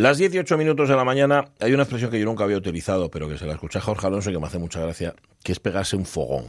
[0.00, 3.28] Las 18 minutos de la mañana hay una expresión que yo nunca había utilizado, pero
[3.28, 5.60] que se la escuché a Jorge Alonso y que me hace mucha gracia, que es
[5.60, 6.46] pegarse un fogón.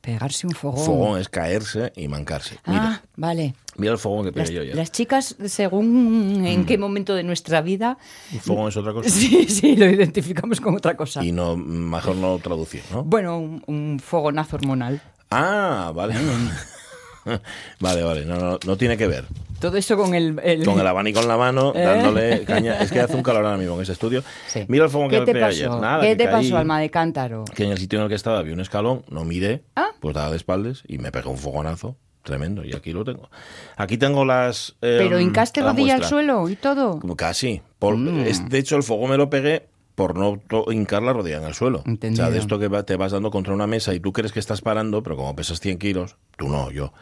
[0.00, 0.84] Pegarse un fogón.
[0.84, 2.56] Fogón es caerse y mancarse.
[2.66, 3.54] Mira, Ah, vale.
[3.76, 4.74] mira el fogón que pegué Las, yo ya.
[4.74, 7.98] las chicas, según en qué momento de nuestra vida,
[8.32, 9.08] Un fogón es otra cosa.
[9.08, 11.24] sí, sí, lo identificamos con otra cosa.
[11.24, 13.04] Y no, mejor no traducir, ¿no?
[13.04, 15.00] Bueno, un, un fogonazo hormonal.
[15.30, 16.14] Ah, vale.
[17.80, 18.24] vale, vale.
[18.24, 19.24] No, no, no tiene que ver.
[19.60, 20.38] Todo eso con el...
[20.42, 21.80] el- Con el abanico en la mano, ¿Eh?
[21.82, 22.80] dándole caña.
[22.80, 24.22] Es que hace un calor ahora mismo en ese estudio.
[24.46, 24.64] Sí.
[24.68, 25.48] Mira el fogón que ¿Qué me te pasó?
[25.50, 25.70] ayer.
[25.70, 27.44] Nada, ¿Qué te caí, pasó, alma de cántaro?
[27.54, 29.88] Que en el sitio en el que estaba había un escalón, no miré, Ah.
[30.00, 32.64] pues daba de espaldas y me pegué un fogonazo tremendo.
[32.64, 33.30] Y aquí lo tengo.
[33.76, 34.76] Aquí tengo las.
[34.82, 37.00] eh, Pero hincaste la rodilla al suelo y todo.
[37.16, 37.62] Casi.
[37.78, 38.26] Por- Mm.
[38.26, 39.66] es- de hecho, el fogón me lo pegué
[39.98, 41.82] por no hincar la rodilla en el suelo.
[41.84, 42.22] Entendido.
[42.22, 44.30] O sea, de esto que va- te vas dando contra una mesa y tú crees
[44.30, 46.92] que estás parando, pero como pesas 100 kilos, tú no, yo.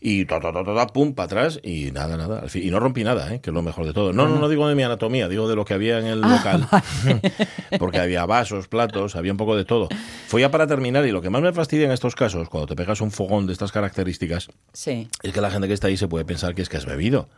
[0.00, 2.40] Y ta, ta, ta, ta, ta, pum, para atrás y nada, nada.
[2.40, 3.40] Al fin- y no rompí nada, ¿eh?
[3.42, 4.14] que es lo mejor de todo.
[4.14, 6.28] No, no, no digo de mi anatomía, digo de lo que había en el Ah,
[6.28, 6.66] local.
[7.78, 9.88] Porque había vasos, platos, había un poco de todo.
[10.26, 12.76] Fue ya para terminar y lo que más me fastidia en estos casos, cuando te
[12.76, 15.08] pegas un fogón de estas características, Sí.
[15.22, 17.28] es que la gente que está ahí se puede pensar que es que has bebido.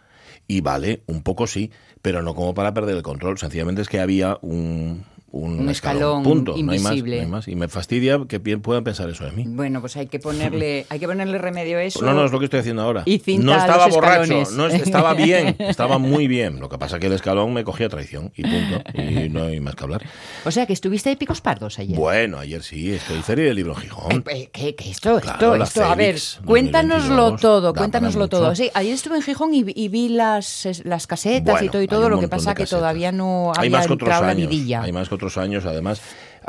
[0.48, 1.70] Y vale, un poco sí,
[2.02, 3.38] pero no como para perder el control.
[3.38, 6.53] Sencillamente es que había un, un, Un escalón punto.
[6.53, 7.17] No hay, más, invisible.
[7.17, 7.48] no hay más.
[7.48, 9.45] Y me fastidia que puedan pensar eso de mí.
[9.47, 12.03] Bueno, pues hay que ponerle, hay que ponerle remedio a eso.
[12.03, 13.03] No, no, es lo que estoy haciendo ahora.
[13.05, 16.61] Y cinta no a estaba los borracho, no, es- estaba bien, estaba muy bien.
[16.61, 18.83] Lo que pasa es que el escalón me cogía traición y punto.
[18.95, 20.03] Y no hay más que hablar.
[20.45, 21.97] O sea, que estuviste de picos pardos ayer.
[21.97, 24.25] Bueno, ayer sí, estoy feria del libro Gijón.
[24.31, 25.84] Eh, eh, ¿Qué, qué esto, Claro, esto, esto?
[25.84, 28.55] A ver, cuéntanoslo 2022, todo, cuéntanoslo todo.
[28.55, 31.79] Sí, ayer estuve en Gijón y, vi- y vi las, es- las casetas y todo
[31.79, 34.29] y hay todo, lo que pasa de que todavía no hay había más entrado la
[34.31, 34.83] años, vidilla.
[34.83, 36.00] Hay más que otros años, además.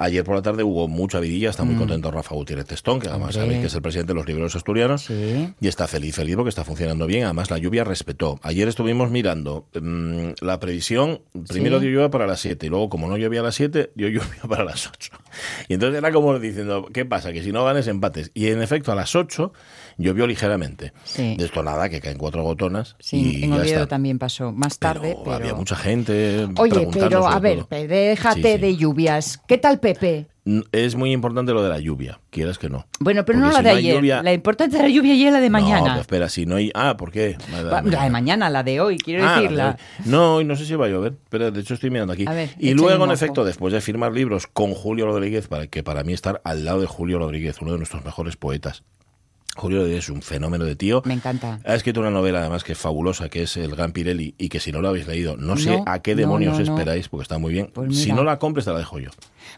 [0.02, 3.36] Ayer por la tarde hubo mucha vidilla, está muy contento Rafa Gutiérrez Testón, que además
[3.36, 3.39] Mm.
[3.39, 3.45] Hombre.
[3.48, 5.02] sabéis que es el presidente de los libreros asturianos.
[5.06, 5.53] Sí.
[5.59, 7.26] Y está feliz, feliz porque está funcionando bien.
[7.26, 8.39] Además, la lluvia respetó.
[8.44, 11.22] Ayer estuvimos mirando mm, la previsión.
[11.50, 11.86] Primero Sí.
[11.88, 14.39] dio lluvia para las 7 y luego, como no llovía a las 7, dio lluvia
[14.48, 15.11] para las 8.
[15.67, 17.33] Y entonces era como diciendo, ¿qué pasa?
[17.33, 18.31] Que si no ganes empates.
[18.33, 19.52] Y en efecto, a las 8
[19.99, 20.93] llovió ligeramente.
[21.04, 21.36] Sí.
[21.37, 22.95] De esto nada, que caen cuatro gotonas.
[22.99, 24.52] Sí, y en Oviedo también pasó.
[24.52, 25.36] Más tarde, Pero pero...
[25.36, 26.48] había mucha gente.
[26.58, 27.87] Oye, pero a ver, todo.
[27.87, 29.39] déjate Sí, de lluvias.
[29.48, 30.27] ¿Qué tal Pepe?
[30.45, 32.88] N- Es muy importante lo de la lluvia, quieras que no.
[32.99, 33.95] Bueno, pero Porque no la si de ayer.
[33.98, 35.83] lluvia- La importante de la lluvia y la de No, mañana.
[35.89, 36.71] pero espera, si no hay.
[36.73, 37.38] Ah, ¿por qué?
[37.52, 39.64] La de mañana, la de hoy, quiero Ah, decirla.
[39.65, 40.09] la de hoy.
[40.09, 42.26] No, no sé si va a llover, pero de hecho estoy mirando aquí.
[42.27, 45.83] A ver, y luego, en efecto, después de firmar libros con Julio Rodríguez, para que
[45.83, 48.83] para mí estar al lado de Julio Rodríguez, uno de nuestros mejores poetas.
[49.59, 51.02] Julio es un fenómeno de tío.
[51.05, 51.59] Me encanta.
[51.65, 54.59] Ha escrito una novela además que es fabulosa, que es El Gran Pirelli, y que
[54.59, 56.73] si no la habéis leído, no sé No, a qué demonios no, no.
[56.75, 57.70] esperáis, porque está muy bien.
[57.73, 59.09] Pues si no la compres, te la dejo yo.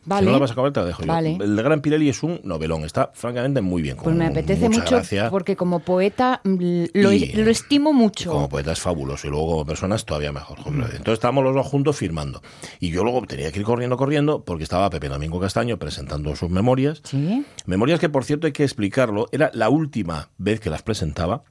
[0.06, 0.22] Vale.
[0.22, 1.38] Si no la vas a comprar, te la dejo Vale.
[1.38, 1.44] yo.
[1.44, 3.97] El Gran Pirelli es un novelón, está francamente muy bien.
[3.97, 5.29] Pues me apetece mucho gracia.
[5.29, 8.31] porque como poeta mm, lo, Y- lo estimo mucho.
[8.31, 10.59] Como poeta es fabuloso y luego como persona es todavía mejor.
[10.66, 12.41] Entonces estábamos los dos juntos firmando.
[12.79, 16.50] Y yo luego tenía que ir corriendo, corriendo, porque estaba Pepe Domingo Castaño presentando sus
[16.50, 17.01] memorias.
[17.03, 17.45] Sí.
[17.66, 19.91] Memorias que, por cierto, hay que explicarlo, era la última
[20.38, 21.44] vez que las presentaba.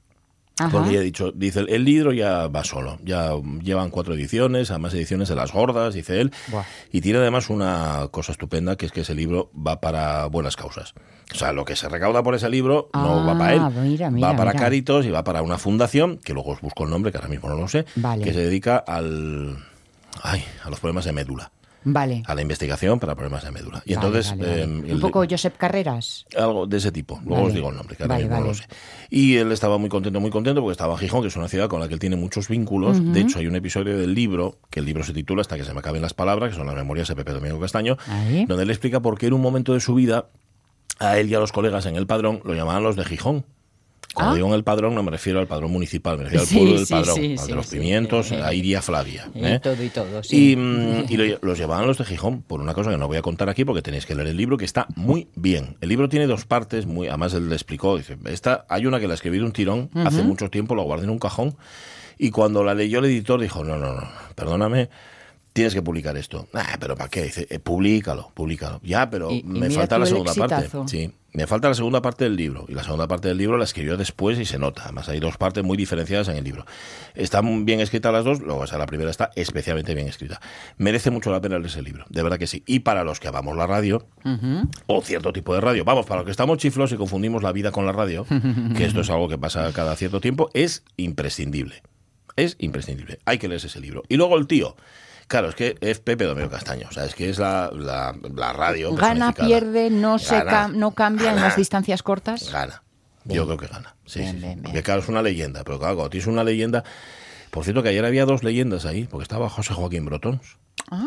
[0.59, 0.69] Ajá.
[0.69, 3.31] Porque ya he dicho, dice, el libro ya va solo, ya
[3.63, 6.63] llevan cuatro ediciones, además ediciones de las gordas, dice él, Buah.
[6.91, 10.93] y tiene además una cosa estupenda, que es que ese libro va para buenas causas.
[11.33, 14.11] O sea, lo que se recauda por ese libro no Ah, va para él, mira,
[14.11, 14.61] mira, va para mira.
[14.63, 17.47] Caritos y va para una fundación, que luego os busco el nombre, que ahora mismo
[17.49, 18.23] no lo sé, Vale.
[18.23, 19.57] que se dedica al...
[20.21, 21.51] Ay, a los problemas de médula,
[21.83, 22.23] Vale.
[22.25, 23.81] a la investigación para problemas de médula.
[23.85, 24.37] Y Vale, entonces...
[24.37, 26.25] vale, eh, un poco Josep Carreras.
[26.37, 27.19] algo de ese tipo.
[27.25, 28.63] Luego os digo el nombre, que ahora mismo no lo sé.
[29.09, 31.67] Y él estaba muy contento, muy contento, porque estaba en Gijón, que es una ciudad
[31.69, 33.13] con la que él tiene muchos vínculos.
[33.13, 35.73] De hecho, hay un episodio del libro, que el libro se titula Hasta que se
[35.73, 38.45] me acaben las palabras, que son las memorias de Pepe Domingo Castaño, Ahí.
[38.45, 40.27] donde él explica por qué en un momento de su vida
[40.99, 43.45] a él y a los colegas en el padrón lo llamaban los de Gijón.
[44.13, 44.35] Cuando Ah.
[44.35, 46.75] digo en el padrón no me refiero al padrón municipal, me refiero al Sí, pueblo
[46.75, 49.29] del padrón, sí, al de los pimientos, a Iria Flavia.
[49.33, 49.59] Y ¿eh?
[49.61, 50.21] todo y todo.
[50.29, 53.17] Y, mm, y lo- los llevaban los de Gijón por una cosa que no voy
[53.17, 55.77] a contar aquí porque tenéis que leer el libro que está muy bien.
[55.81, 59.07] El libro tiene dos partes, muy, además él le explicó, dice, esta, hay una que
[59.07, 61.55] la escribí de un tirón hace mucho tiempo, lo guardé en un cajón
[62.17, 64.03] y cuando la leyó el editor dijo, no, no, no,
[64.35, 64.89] perdóname,
[65.53, 66.47] tienes que publicar esto.
[66.53, 67.23] Ah, pero ¿para qué?
[67.23, 68.79] Dice, "Eh, públicalo, públicalo.
[68.83, 70.69] Ya, pero Y- me falta la segunda parte.
[70.87, 72.65] Sí, me falta la segunda parte del libro.
[72.69, 74.83] Y la segunda parte del libro la escribió después y se nota.
[74.83, 76.65] Además, hay dos partes muy diferenciadas en el libro.
[77.15, 80.39] Están bien escritas las dos, luego o sea, la primera está especialmente bien escrita.
[80.77, 82.63] Merece mucho la pena leer ese libro, de verdad que sí.
[82.65, 84.05] Y para los que amamos la radio,
[84.87, 87.71] o cierto tipo de radio, vamos, para los que estamos chiflos y confundimos la vida
[87.71, 88.25] con la radio,
[88.77, 91.81] que esto es algo que pasa cada cierto tiempo, es imprescindible.
[92.37, 93.19] Es imprescindible.
[93.25, 94.03] Hay que leerse ese libro.
[94.07, 94.75] Y luego el tío.
[95.31, 98.51] Claro, es que es Pepe Domingo Castaño, o sea, es que es la, la, la
[98.51, 98.93] radio.
[98.93, 102.51] Gana, pierde, no, se cam- no cambia en las distancias cortas.
[102.51, 102.83] Gana.
[103.23, 103.95] Yo creo que gana.
[104.05, 104.45] Sí, Bien, sí, sí.
[104.45, 104.63] bien, bien.
[104.63, 106.83] Porque claro, es una leyenda, pero claro, cuando tienes una leyenda,
[107.49, 110.57] Por cierto, que ayer había dos leyendas ahí, porque estaba José Joaquín Brotons.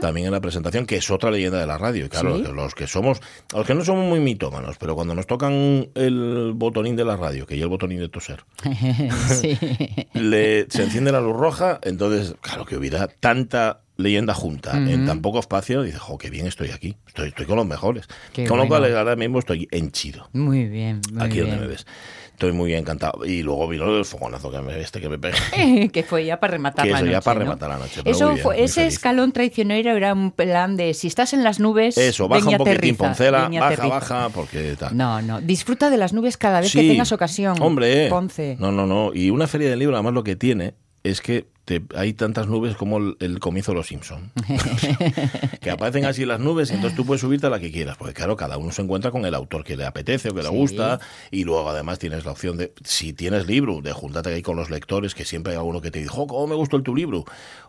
[0.01, 2.07] También en la presentación, que es otra leyenda de la radio.
[2.07, 3.21] Y claro, los que somos,
[3.53, 7.47] los que no somos muy mitómanos, pero cuando nos tocan el botonín de la radio,
[7.47, 8.45] que yo el botonín de toser,
[10.15, 15.21] le, se enciende la luz roja, entonces, claro, que hubiera tanta leyenda junta en tan
[15.23, 18.07] poco espacio, dice, jo, qué bien estoy aquí, estoy, estoy con los mejores.
[18.33, 18.85] Qué con lo bueno.
[18.87, 21.51] cual, ahora mismo estoy henchido, Muy bien, muy aquí bien.
[21.51, 21.87] donde me ves.
[22.33, 23.25] Estoy muy encantado.
[23.25, 25.89] Y luego vino el fogonazo que me, este que me pegué.
[25.93, 27.45] que fue ya para rematar Que la eso, ya noche, para ¿no?
[27.45, 28.95] rematar la noche, Eso bien, fue, ese feliz.
[28.95, 32.97] escalón traicionero era un plan de si estás en las nubes, Eso, baja un poquitín,
[32.97, 33.87] Poncela, baja, aterriza.
[33.89, 34.97] baja, porque tal.
[34.97, 37.55] No, no, disfruta de las nubes cada vez que tengas ocasión.
[37.63, 38.57] Hombre, Ponce.
[38.59, 39.13] no, no, no.
[39.15, 40.75] Y una feria del libro, además, lo que tiene
[41.05, 44.31] es que te- hay tantas nubes como el, el comienzo de Los Simpson.
[45.61, 47.97] que aparecen así las nubes y entonces tú puedes subirte a la que quieras.
[47.97, 50.49] Porque claro, cada uno se encuentra con el autor que le apetece o que le
[50.49, 51.01] gusta.
[51.31, 54.71] Y luego además tienes la opción de, si tienes libro, de juntarte ahí con los
[54.71, 57.25] lectores, que siempre hay alguno que te dice, "Jo, ¿cómo me gustó el tu libro?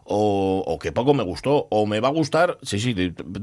[0.07, 2.59] O, o que poco me gustó, o me va a gustar.
[2.61, 2.93] Sí, sí,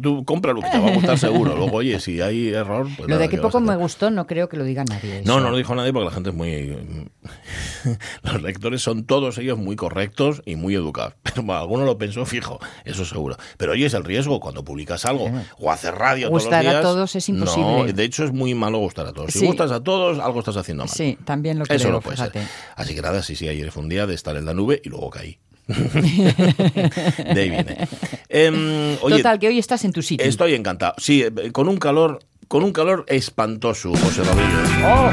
[0.01, 1.57] tú cómpralo, que te va a gustar seguro.
[1.57, 4.11] Luego, oye, si hay error, pues Lo nada, de que ¿qué vas poco me gustó
[4.11, 5.23] no creo que lo diga nadie.
[5.25, 7.09] No, no lo dijo nadie porque la gente es muy...
[8.23, 11.15] Los lectores son todos ellos muy correctos y muy educados.
[11.23, 13.37] Pero bueno, alguno lo pensó fijo, eso seguro.
[13.57, 16.81] Pero oye, es el riesgo cuando publicas algo o haces radio todos los Gustar a
[16.83, 17.65] todos es imposible.
[17.65, 19.33] No, de hecho es muy malo gustar a todos.
[19.33, 19.47] Si Sí.
[19.47, 20.95] gustas a todos, algo estás haciendo mal.
[20.95, 22.41] Sí, también lo Eso creo, no puede fíjate.
[22.41, 22.49] ser.
[22.77, 24.89] Así que nada, sí, sí, ayer fue un día de estar en la nube y
[24.89, 25.39] luego caí.
[25.69, 27.89] de ahí viene.
[28.29, 30.27] Em, oye, Total, que hoy estás en tu sitio.
[30.27, 30.95] estoy encantado.
[30.99, 32.19] Sí, eh, con un calor,
[32.49, 34.69] con un calor espantoso, José Rodríguez.
[34.85, 35.11] ¡Oh!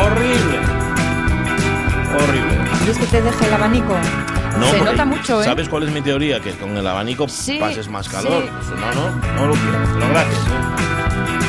[0.00, 0.81] Horrible.
[2.14, 2.58] Horrible.
[2.78, 3.96] ¿Quieres que te deje el abanico?
[4.58, 5.44] No, Se nota mucho, ¿eh?
[5.44, 6.40] ¿Sabes cuál es mi teoría?
[6.40, 8.42] Que con el abanico Sí, pases más calor.
[8.42, 8.72] sí.
[8.78, 9.78] No, no, no lo quiero.
[9.94, 10.38] Pero gracias.
[10.38, 11.41] ¿eh?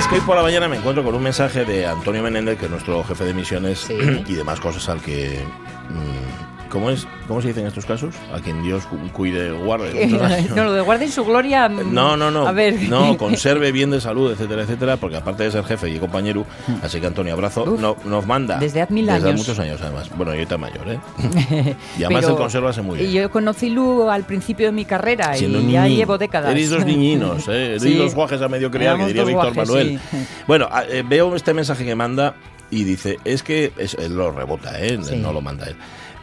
[0.00, 2.64] Es que hoy por la mañana me encuentro con un mensaje de Antonio Menéndez, que
[2.64, 3.94] es nuestro jefe de misiones Sí.
[4.26, 5.44] y demás cosas al que.
[5.90, 7.06] mm, ¿Cómo es?
[7.26, 8.14] ¿Cómo se dice en estos casos?
[8.32, 10.06] A quien Dios cu- cuide, guarde.
[10.54, 11.68] no, lo de guarda en su gloria.
[11.68, 12.46] mm, No, no, no.
[12.46, 12.74] A ver.
[12.88, 16.46] No, conserve bien de salud, etcétera, etcétera, porque aparte de ser jefe y compañero,
[16.82, 17.80] así que Antonio, abrazo, Uf.
[17.80, 18.58] no, nos manda.
[18.58, 19.40] Desde hace mil Desde años.
[19.40, 20.08] muchos años, además.
[20.16, 21.00] Bueno, yo tan mayor, ¿eh?
[21.98, 23.10] Y además Pero el consérvase muy bien.
[23.12, 26.52] Yo conocí Lu al principio de mi carrera Siendo y ya llevo décadas.
[26.52, 27.66] Eres dos niñinos, ¿eh?
[27.70, 27.96] Eres Sí.
[27.96, 30.00] dos guajes a medio criar, que diría Víctor guajes, Manuel.
[30.10, 30.16] sí.
[30.46, 32.34] Bueno, a- eh, veo este mensaje que manda
[32.70, 34.98] y dice, es que es- él lo rebota, ¿eh?
[35.02, 35.16] Sí.
[35.16, 35.74] No lo manda él.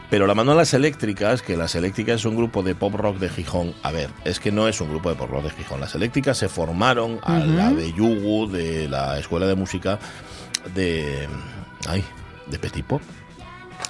[0.10, 3.18] Pero la mandó a las eléctricas, que las eléctricas es un grupo de pop rock
[3.18, 3.74] de Gijón.
[3.84, 5.82] A ver, es que no es un grupo de pop rock de Gijón.
[5.82, 10.00] Las eléctricas se formaron a la de Yugu, de la escuela de música
[10.74, 11.28] de.
[11.88, 12.04] Ay,
[12.48, 13.02] de Petit Pop.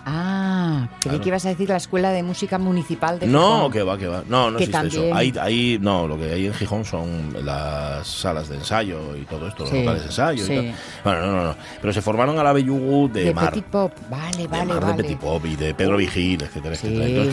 [0.09, 1.21] Ah, creí Claro.
[1.21, 3.71] que ibas a decir la Escuela de Música Municipal de No, Gijón.
[3.73, 4.23] que va, que va.
[4.29, 5.15] No, no Que existe también- eso.
[5.15, 9.47] Ahí, ahí, no, lo que hay en Gijón son las salas de ensayo y todo
[9.49, 10.43] esto, los Sí, locales de ensayo.
[10.43, 10.55] y sí.
[10.55, 10.75] tal.
[11.03, 11.55] Bueno, no, no, no.
[11.81, 13.49] Pero se formaron a la Bellugu de, De Mar.
[13.51, 13.91] Petit Pop.
[14.09, 14.95] Vale, de vale, Mar vale.
[14.97, 17.07] de Petit Pop y de Pedro Vigil, etcétera, Sí, etcétera.
[17.07, 17.29] Entonces,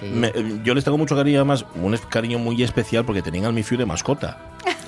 [0.00, 0.32] claro, me-
[0.64, 3.86] yo les tengo mucho cariño, además, un cariño muy especial porque tenían al Mifiu de
[3.86, 4.36] mascota.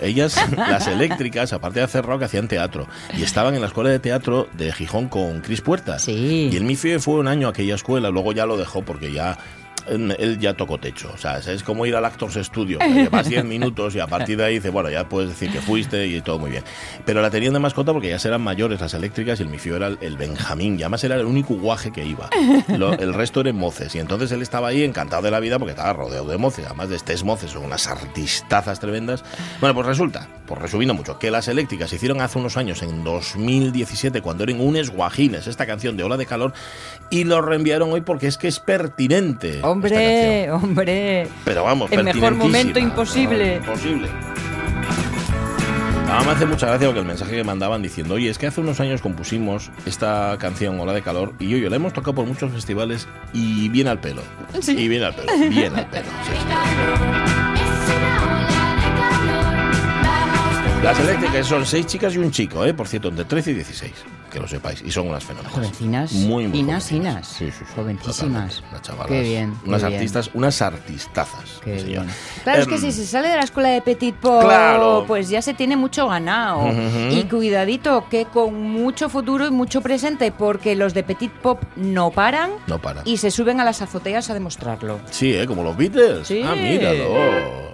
[0.01, 2.87] Ellas, las eléctricas, aparte de hacer rock, hacían teatro.
[3.17, 6.03] Y estaban en la escuela de teatro de Gijón con Cris Puertas.
[6.03, 6.51] Sí.
[6.53, 9.39] Y el Mifiu fue un año a aquella escuela, luego ya lo dejó porque ya
[9.91, 11.11] él ya tocó techo.
[11.15, 14.37] O sea, es como ir al Actors Studio, que vas 10 minutos y a partir
[14.39, 16.65] de ahí dice, bueno, ya puedes decir que fuiste y todo muy bien.
[17.05, 19.87] Pero la tenían de mascota porque ya eran mayores las eléctricas y el Mifiu era
[19.89, 20.79] el, el Benjamín.
[20.79, 22.29] Y además era el único guaje que iba.
[22.77, 23.95] Lo- el resto eran moces.
[23.95, 26.67] Y entonces él estaba ahí encantado de la vida porque estaba rodeado de moces.
[26.67, 29.25] Además de estos moces, son unas artistazas tremendas.
[29.61, 33.05] Bueno, pues resulta, por resumiendo mucho, que las eléctricas se hicieron hace unos años, en
[33.05, 36.53] 2017, cuando eran unes guajines, esta canción de Ola de Calor,
[37.11, 39.61] y lo reenviaron hoy porque es que es pertinente.
[39.63, 41.29] esta Hombre, hombre.
[41.45, 43.61] Pero vamos, el mejor momento imposible.
[43.61, 44.09] No, imposible.
[46.09, 48.61] Además me hace mucha gracia porque el mensaje que mandaban diciendo, oye, es que hace
[48.61, 52.51] unos años compusimos esta canción Ola de Calor y oye, la hemos tocado por muchos
[52.51, 54.23] festivales y bien al pelo.
[54.61, 54.73] Sí.
[54.77, 56.07] Y bien al pelo, bien al pelo.
[56.27, 56.33] sí,
[60.83, 62.73] Las eléctricas son seis chicas y un chico, ¿eh?
[62.73, 63.93] por cierto, entre 13 y 16,
[64.29, 65.53] que lo sepáis, y son unas fenómenas.
[65.55, 66.13] Jovencinas.
[66.13, 67.15] Muy, muy Inas, jovencinas.
[67.15, 67.29] inas.
[67.29, 68.63] Sí, sí, sí, Jovencísimas.
[68.71, 69.55] Unas chavalas, Qué bien.
[69.63, 69.95] qué Unas bien.
[69.95, 71.61] artistas, unas artistazas.
[71.65, 72.05] Qué sí, señor.
[72.05, 72.17] bien.
[72.45, 75.05] Claro, es que Em, si se sale de la escuela de Petit Pop, Claro.
[75.07, 76.69] pues ya se tiene mucho ganado.
[77.11, 82.11] Y cuidadito, que con mucho futuro y mucho presente, porque los de Petit Pop no
[82.11, 83.03] paran No para.
[83.05, 85.01] y se suben a las azoteas a demostrarlo.
[85.11, 85.47] Sí, ¿eh?
[85.47, 86.27] como los Beatles.
[86.27, 86.43] Sí.
[86.45, 87.68] Ah, míralo.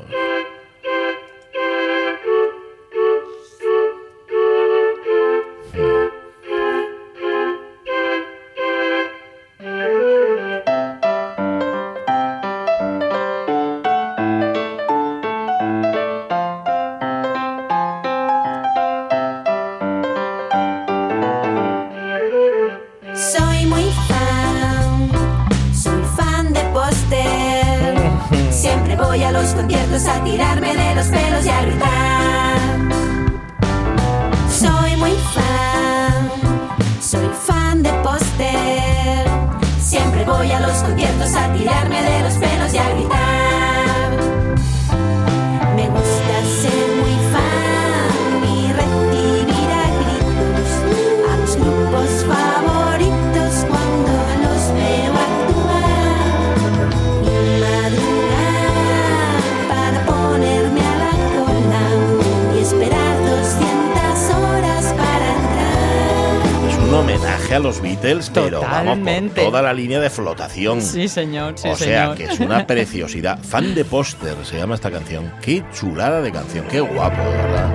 [69.75, 70.81] Línea de flotación.
[70.81, 72.17] Sí, señor, sí, o sea, señor.
[72.17, 73.39] que es una preciosidad.
[73.43, 75.33] Fan de póster se llama esta canción.
[75.43, 77.73] Qué chulada de canción, qué guapo, de verdad.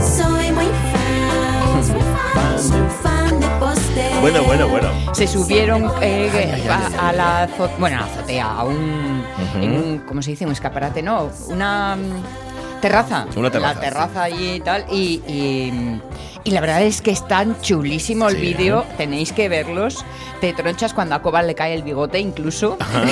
[0.00, 2.00] Soy muy fan, soy
[2.34, 4.20] fan, soy fan de póster.
[4.20, 4.88] Bueno, bueno, bueno.
[5.14, 8.64] Se subieron eh, Ay, ay, ay, a, ay, a la bueno, a la azotea, a
[8.64, 9.24] un,
[9.60, 10.46] en un, ¿cómo se dice?
[10.46, 13.26] Un escaparate, no, una mm, terraza.
[13.36, 13.74] Una terraza.
[13.74, 14.84] La terraza allí y tal.
[14.90, 16.00] Y, y,
[16.44, 20.04] y la verdad es que es tan chulísimo el Sí, vídeo, tenéis que verlos.
[20.40, 22.76] Te tronchas cuando a Cobal le cae el bigote incluso.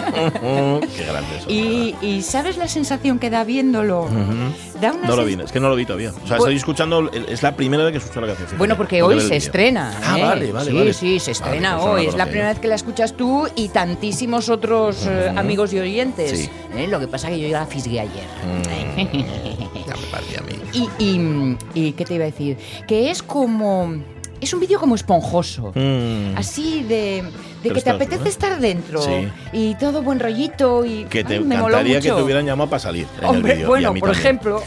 [0.00, 1.46] Qué grande eso.
[1.50, 4.08] Y, y ¿sabes la sensación que da viéndolo?
[4.80, 6.10] Da una No lo vi, es que no lo vi todavía.
[6.10, 8.46] O sea, Pues- estoy escuchando, es la primera vez que escucho la canción.
[8.48, 8.58] fíjate.
[8.58, 9.92] Bueno, porque No hoy se estrena.
[10.02, 10.22] Ah, ¿eh?
[10.22, 10.92] vale, vale, sí, vale.
[10.94, 12.06] sí, se estrena Vale, pues no hoy.
[12.06, 16.38] es la primera vez que la escuchas tú y tantísimos otros eh, amigos y oyentes.
[16.40, 16.50] Sí.
[16.76, 16.86] ¿eh?
[16.88, 18.24] Lo que pasa que yo ya la fisgué ayer.
[18.46, 19.02] Mm,
[19.86, 20.52] ya me parecía a mí.
[20.72, 22.56] Y, y, y, ¿qué te iba a decir?
[22.86, 23.94] Que es como...
[24.40, 25.72] Es un vídeo como esponjoso.
[25.74, 26.36] Mm.
[26.36, 27.24] Así de,
[27.62, 28.28] de que te apetece ¿no?
[28.28, 29.02] estar dentro.
[29.02, 29.28] Sí.
[29.52, 30.84] Y todo buen rollito.
[30.84, 32.16] Y, Que te ay, me moló encantaría que mucho.
[32.16, 33.06] te hubieran llamado para salir.
[33.18, 34.26] en el Hombre, y a bueno, mí por también.
[34.26, 34.62] ejemplo.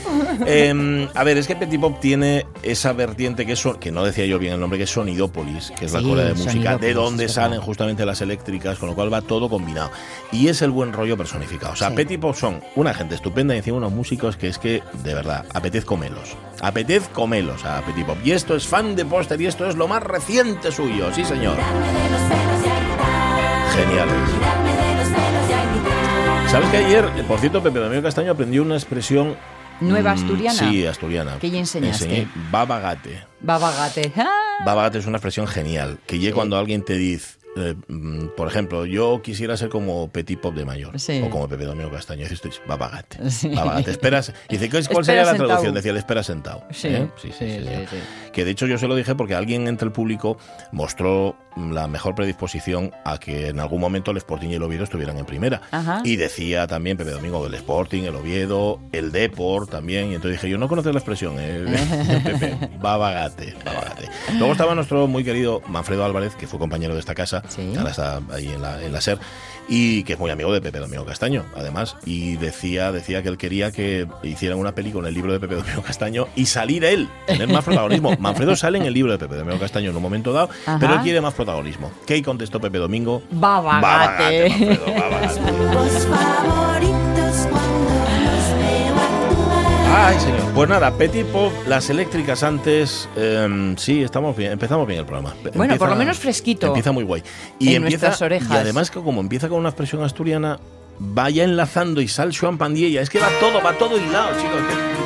[0.45, 4.39] Eh, a ver, es que Petit Pop tiene esa vertiente que que no decía yo
[4.39, 7.51] bien el nombre, que es Sonidópolis, que es la escuela de música, de donde salen
[7.51, 7.65] verdad.
[7.65, 9.91] justamente las eléctricas, con lo cual va todo combinado.
[10.31, 11.73] Y es el buen rollo personificado.
[11.73, 11.95] O sea, Sí.
[11.95, 15.45] Petit Pop son una gente estupenda y encima unos músicos que es que, de verdad,
[15.53, 16.35] apetez comelos.
[16.61, 18.17] Apetez comelos a Petit Pop.
[18.23, 21.55] Y esto es fan de póster y esto es lo más reciente suyo, sí señor.
[23.75, 24.29] Geniales.
[26.51, 29.35] ¿Sabes que ayer, por cierto, Pepe Domingo Castaño aprendió una expresión...
[29.81, 30.53] Nueva mm, asturiana.
[30.59, 31.37] Sí, asturiana.
[31.41, 32.05] ¿Qué ya enseñaste?
[32.05, 33.23] Enseñé babagate.
[33.41, 34.11] Babagate.
[34.15, 34.29] ¡Ah!
[34.63, 38.85] Babagate es una expresión genial, que llega cuando alguien te dice, eh, mm, por ejemplo,
[38.85, 41.21] yo quisiera ser como Petit Pop de mayor, Sí.
[41.25, 43.49] o como Pepe Domingo Castaño, dices, "Esto es babagate, Sí.
[43.49, 45.47] babagate, esperas, y dice, ¿cuál Espera sería la sentado.
[45.47, 45.73] traducción?
[45.73, 46.63] Decía, el espera sentado.
[46.69, 47.09] ¿eh?
[47.19, 47.31] sí, sí.
[47.31, 47.65] sí.
[48.31, 50.37] Que de hecho yo se lo dije porque alguien entre el público
[50.71, 55.17] mostró la mejor predisposición a que en algún momento el Sporting y el Oviedo estuvieran
[55.17, 55.61] en primera.
[55.71, 56.01] Ajá.
[56.03, 60.11] Y decía también Pepe Domingo el Sporting, el Oviedo, el Deport también.
[60.11, 61.65] Y entonces dije, yo no conozco la expresión, eh,
[62.23, 64.09] Pepe, babagate, babagate.
[64.37, 67.73] Luego estaba nuestro muy querido Manfredo Álvarez, que fue compañero de esta casa, Sí.
[67.77, 69.19] ahora está ahí en la, en la SER,
[69.69, 71.95] y que es muy amigo de Pepe Domingo Castaño, además.
[72.05, 75.55] Y decía, decía que él quería que hicieran una peli con el libro de Pepe
[75.55, 78.15] Domingo Castaño y salir él, tener más protagonismo.
[78.19, 80.77] Manfredo sale en el libro de Pepe Domingo Castaño en un momento dado, Ajá.
[80.79, 81.42] pero él quiere más protagonismo.
[82.05, 83.21] ¿Qué contestó Pepe Domingo?
[83.31, 84.79] Babagate.
[89.95, 90.41] Ay, señor.
[90.55, 93.07] Pues nada, Petit Pop, las eléctricas antes.
[93.15, 95.33] em, sí, estamos bien, empezamos bien el programa.
[95.53, 96.67] Bueno, por lo menos fresquito.
[96.67, 97.23] Empieza muy guay.
[97.59, 98.51] Y En empieza, nuestras orejas.
[98.51, 100.59] Y además que como empieza con una expresión asturiana,
[100.99, 103.01] vaya enlazando y sal Joan Pandiella.
[103.01, 105.02] Es que va todo, va todo hilado, chicos.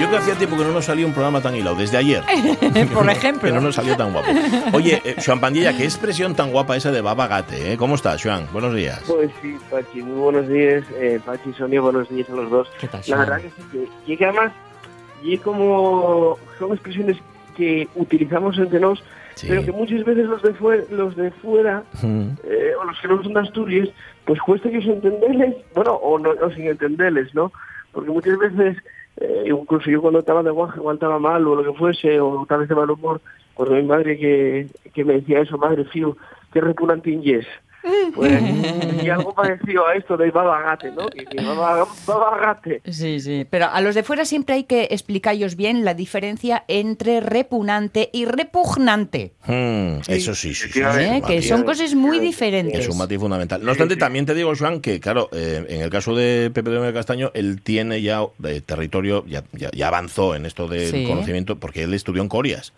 [0.00, 2.22] Yo que hacía tiempo que no nos salía un programa tan hilado, desde ayer.
[2.94, 3.48] Por ejemplo.
[3.48, 4.28] Que no nos salió tan guapo.
[4.72, 7.76] Oye, eh, Joan Pandilla, qué expresión tan guapa esa de Baba Gate, ¿eh?
[7.76, 8.46] ¿Cómo estás, Joan?
[8.52, 9.00] Buenos días.
[9.06, 10.84] Pues sí, Pachi, muy buenos días.
[10.96, 12.68] Eh, Pachi y Sonia, buenos días a los dos.
[12.80, 13.62] ¿Qué tal, La verdad que sí,
[14.06, 14.52] que, y que además,
[15.22, 17.16] y como son expresiones
[17.56, 19.02] que utilizamos entre nos,
[19.36, 19.48] Sí.
[19.48, 22.28] pero que muchas veces los de fuera, los de fuera Mm.
[22.44, 23.88] eh, o los que no son de Asturias,
[24.24, 27.52] pues cuesta que os entenderles, bueno, o, no, o sin entenderles, ¿no?
[27.92, 28.76] Porque muchas veces,
[29.16, 32.44] eh, incluso yo cuando estaba de guaje, igual estaba mal o lo que fuese, o
[32.48, 33.20] tal vez de mal humor,
[33.54, 36.16] pues mi madre que, que me decía eso, madre, fío,
[36.52, 37.46] qué repugnante inglés.
[38.14, 38.42] Pues,
[39.02, 41.06] y algo parecido a esto de babagate, ¿no?
[41.08, 42.80] Que, que baba- babagate.
[42.90, 43.46] Sí, sí.
[43.48, 48.24] Pero a los de fuera siempre hay que explicaros bien la diferencia entre repugnante y
[48.24, 49.32] repugnante.
[49.46, 51.22] Mm, eso sí, sí, ¿eh?
[51.26, 52.80] Que son cosas muy diferentes.
[52.80, 53.62] Es un matiz fundamental.
[53.64, 56.92] No obstante, también te digo, Joan, que claro, eh, en el caso de Pepe de
[56.92, 61.06] Castaño, él tiene ya eh, territorio, ya, ya, ya avanzó en esto del Sí.
[61.06, 62.72] conocimiento, porque él estudió en Corias.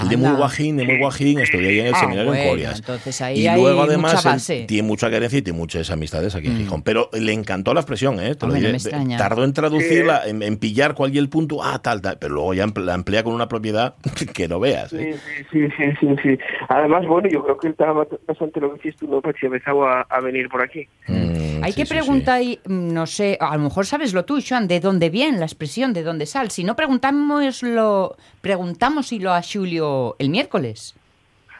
[0.00, 0.28] El de Anda.
[0.30, 2.78] muy guajín, de muy guajín, estudié ahí en el Ah, seminario bueno, en Corias.
[2.78, 6.34] entonces ahí y hay luego mucha además él tiene mucha carencia y tiene muchas amistades
[6.34, 6.58] aquí en Mm.
[6.58, 6.82] Gijón.
[6.82, 8.34] Pero le encantó la expresión, ¿eh?
[8.34, 8.70] Te lo Hombre, no diré.
[8.72, 9.16] me extraña.
[9.18, 12.18] Tardó en traducirla, en, en pillar cuál y el punto, ah, tal, tal.
[12.18, 13.94] Pero luego ya la emplea con una propiedad
[14.34, 14.92] que no veas.
[14.92, 15.18] ¿eh?
[15.50, 16.38] Sí, sí, sí, sí, sí, sí.
[16.68, 19.20] Además, bueno, yo creo que estaba bastante lo que hiciste tú, ¿no?
[19.38, 20.86] Si empezado a, a venir por aquí.
[21.08, 24.24] Mm, Hay sí, que sí, preguntar, y, mm, no sé, a lo mejor sabes lo
[24.24, 26.50] tú, Joan, de dónde viene la expresión, de dónde sale.
[26.50, 29.87] Si no, preguntámoslo, preguntámoslo a Julio
[30.18, 30.94] el miércoles.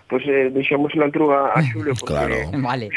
[0.08, 1.94] Pues eh, deixamos la entruga a Xulio.
[1.94, 2.36] Porque, Claro.
[2.62, 2.88] Vale.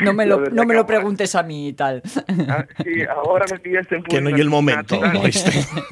[0.00, 2.00] No me La lo, no me lo preguntes a mí y tal.
[2.48, 4.94] Ah, sí, ahora me pillaste en Que no punto hay el momento.
[5.04, 5.90] Efectivamente.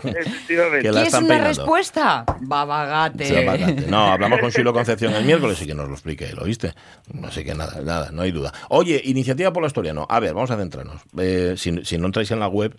[0.48, 1.48] Que la ¿Quieres están una peinando.
[1.48, 2.24] respuesta?
[2.40, 3.86] Babagate.
[3.88, 6.72] No, hablamos con Silo Concepción el miércoles y que nos lo explique él, ¿oíste?
[7.12, 8.52] No sé que nada, nada, no hay duda.
[8.70, 10.06] Oye, iniciativa por lo asturiano.
[10.08, 11.02] A ver, vamos a centrarnos.
[11.18, 12.74] Eh, si, si no entráis en la web,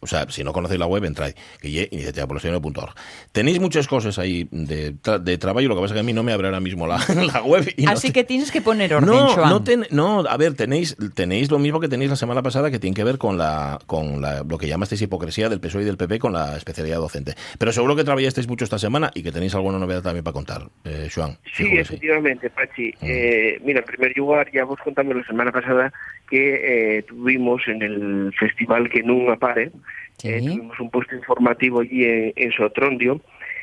[0.00, 2.94] o sea, si no conocéis la web, entráis, que ye iniciativapolasturiano.org.
[3.32, 6.12] Tenéis muchas cosas ahí de, tra- de trabajo, lo que pasa es que a mí
[6.12, 6.98] no me abre ahora mismo la,
[7.32, 7.72] la web.
[7.76, 9.48] Y no Así que tienes que poner orden, no, Joan.
[9.50, 12.78] no, ten- no, a ver, tenéis, tenéis lo mismo que tenéis la semana pasada que
[12.78, 15.96] tiene que ver con la, con la, lo que llamasteis hipocresía del PSOE y del
[15.96, 17.34] PP con la especialidad docente.
[17.58, 20.68] Pero seguro que trabajasteis mucho esta semana y que tenéis alguna novedad también para contar,
[20.84, 21.38] eh, Joan.
[21.54, 22.88] Sí, efectivamente, Pachi.
[23.00, 23.04] Mm.
[23.08, 25.92] Eh, mira, en primer lugar, ya vos contamos la semana pasada
[26.28, 29.70] que eh, tuvimos en el festival que nunca pare,
[30.18, 30.28] Sí.
[30.30, 33.20] eh, tuvimos un puesto informativo allí en, en Sotrondio,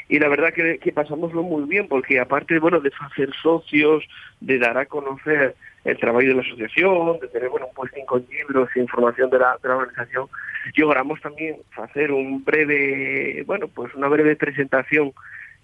[0.09, 4.03] y la verdad que, que pasámoslo muy bien, porque aparte, bueno, de hacer socios,
[4.39, 5.55] de dar a conocer
[5.85, 9.39] el trabajo de la asociación, de tener, bueno, un posting con libros e información de
[9.39, 10.27] la, de la organización,
[10.77, 15.11] logramos también hacer un breve, bueno, pues una breve presentación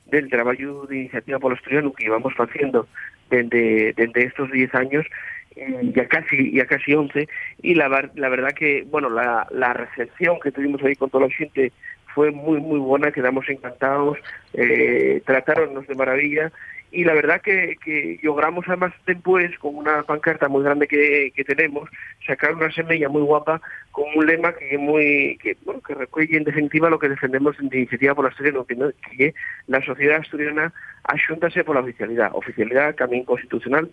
[0.08, 1.62] del trabajo de iniciativa por los
[1.96, 2.88] que llevamos haciendo
[3.30, 7.28] desde, desde estos 10 años eh, ya casi ya casi 11
[7.62, 11.34] y la, la verdad que bueno la, la recepción que tuvimos ahí con toda la
[11.34, 11.72] gente
[12.14, 14.18] fue muy muy buena quedamos encantados
[14.54, 16.52] eh, trataronnos de maravilla.
[16.92, 21.44] Y la verdad que, que logramos además después con una pancarta muy grande que, que
[21.44, 21.88] tenemos
[22.26, 23.62] sacar una semilla muy guapa
[23.92, 27.70] con un lema que muy que bueno que recoge en definitiva lo que defendemos en
[27.72, 28.26] iniciativa por
[28.66, 29.34] que, no- que é
[29.68, 33.88] la sociedad asturiana axúntase por la oficialidad oficialidad camino constitucional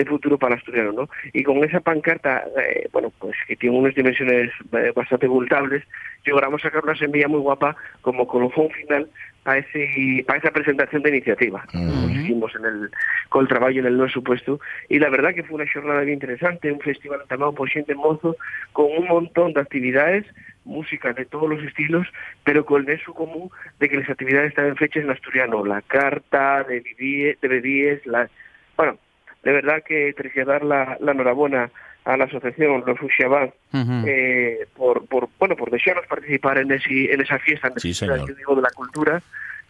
[0.00, 1.08] de futuro para asturiano, ¿no?
[1.32, 5.84] Y con esa pancarta, eh, bueno, pues que tiene unas dimensiones eh, bastante bultables,
[6.24, 9.08] logramos sacar una semilla muy guapa como colofón final
[9.42, 11.64] para ese para esa presentación de iniciativa.
[11.74, 11.84] Ujú.
[11.84, 12.90] Nos hicimos en el
[13.28, 16.14] con el trabajo en el nuevo supuesto y la verdad que fue una jornada bien
[16.14, 18.36] interesante, un festival llamado por Xente Mozo
[18.72, 20.26] con un montón de actividades
[20.64, 22.06] música de todos los estilos,
[22.44, 26.62] pero con el nexo común de que las actividades estaban fechas en asturiano, la carta
[26.64, 28.28] de Vivíes, de Bebíes, la
[28.76, 28.98] bueno,
[29.42, 31.70] de verdad que trasladar la, la enhorabuena
[32.04, 34.04] a la asociación Los Uxabán Ujú.
[34.06, 38.16] eh, por, por bueno por desearnos participar en, ese, en esa fiesta en Sí, yo
[38.36, 39.22] digo, de la cultura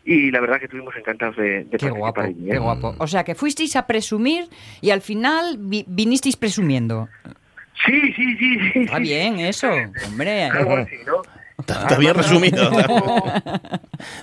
[0.05, 2.59] y la verdad que estuvimos encantados de, de Qué participar guapo, allí, qué ¿eh?
[2.59, 2.95] guapo.
[2.99, 4.45] O sea, que fuisteis a presumir
[4.81, 7.09] y al final vi- vinisteis presumiendo.
[7.85, 8.79] Sí, sí, sí, sí.
[8.81, 9.03] Está sí.
[9.03, 9.71] bien eso,
[10.07, 10.45] hombre.
[10.51, 11.21] Algo así, ¿no?
[11.59, 12.63] Está, está bien resumido.
[12.63, 13.23] Estamos-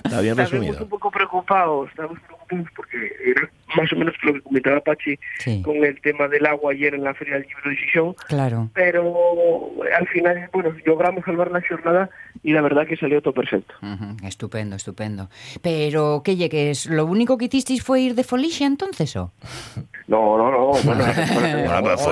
[0.04, 0.82] Está bien Estábamos resumido.
[0.82, 5.62] un poco preocupados, estábamos preocupados porque era más o menos lo que comentaba Pachi Sí.
[5.62, 8.70] con el tema del agua ayer en la Feria del Libro de Xixón, Claro.
[8.74, 12.10] pero al final, bueno, logramos salvar la jornada
[12.42, 13.74] y la verdad que salió todo perfecto.
[14.24, 15.28] Estupendo, estupendo.
[15.62, 16.86] Pero, ¿qué llegues?
[16.86, 19.32] ¿Lo único que hicisteis fue ir de folicia entonces o?
[20.08, 22.06] No, no, no, bueno, Bueno, cuidado,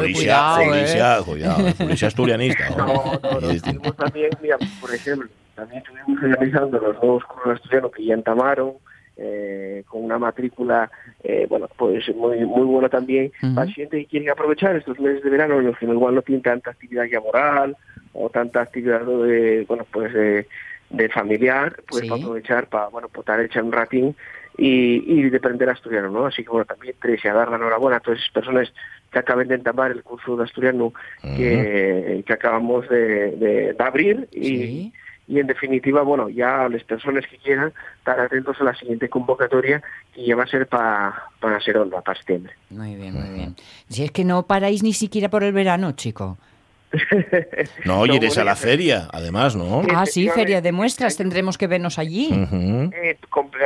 [0.71, 2.69] Felicia, cuidado, Felicia asturianista.
[2.77, 7.91] No, no, no, tuvimos también, mira, por ejemplo, también estuvimos organizando los dos cursos asturianos
[7.93, 8.73] que ya entamaron,
[9.17, 10.91] eh, con una matrícula,
[11.25, 13.55] eh, bueno, pues muy muy buena también, Ujú.
[13.55, 16.43] para gente que quiere aprovechar estos meses de verano en los que igual no tienen
[16.43, 17.77] tanta actividad laboral
[18.13, 20.47] o tanta actividad de, bueno, pues de,
[20.91, 22.09] de familiar, pues Sí.
[22.09, 24.15] para aprovechar, para, bueno, pues estar echar un ratín
[24.59, 26.27] y, y de aprender asturiano, ¿no?
[26.27, 28.73] Así que, bueno, también tres a dar la enhorabuena a todas esas personas
[29.11, 30.93] que acaben de entamar el curso de asturiano
[31.37, 34.93] que, que acabamos de, de- de abrir y, Sí.
[35.29, 39.83] Y en definitiva, bueno, ya las personas que quieran estar atentos a la siguiente convocatoria
[40.15, 42.55] que ya va a ser para para Seronda, para septiembre.
[42.71, 43.57] Muy bien, muy bien.
[43.89, 46.39] Si es que no paráis ni siquiera por el verano, chico.
[47.85, 49.83] No, oye, No, eres a la feria, además, ¿no?
[49.83, 49.89] Sí.
[49.95, 52.31] Ah, sí, feria de muestras, tendremos que vernos allí.
[52.33, 53.17] Eh,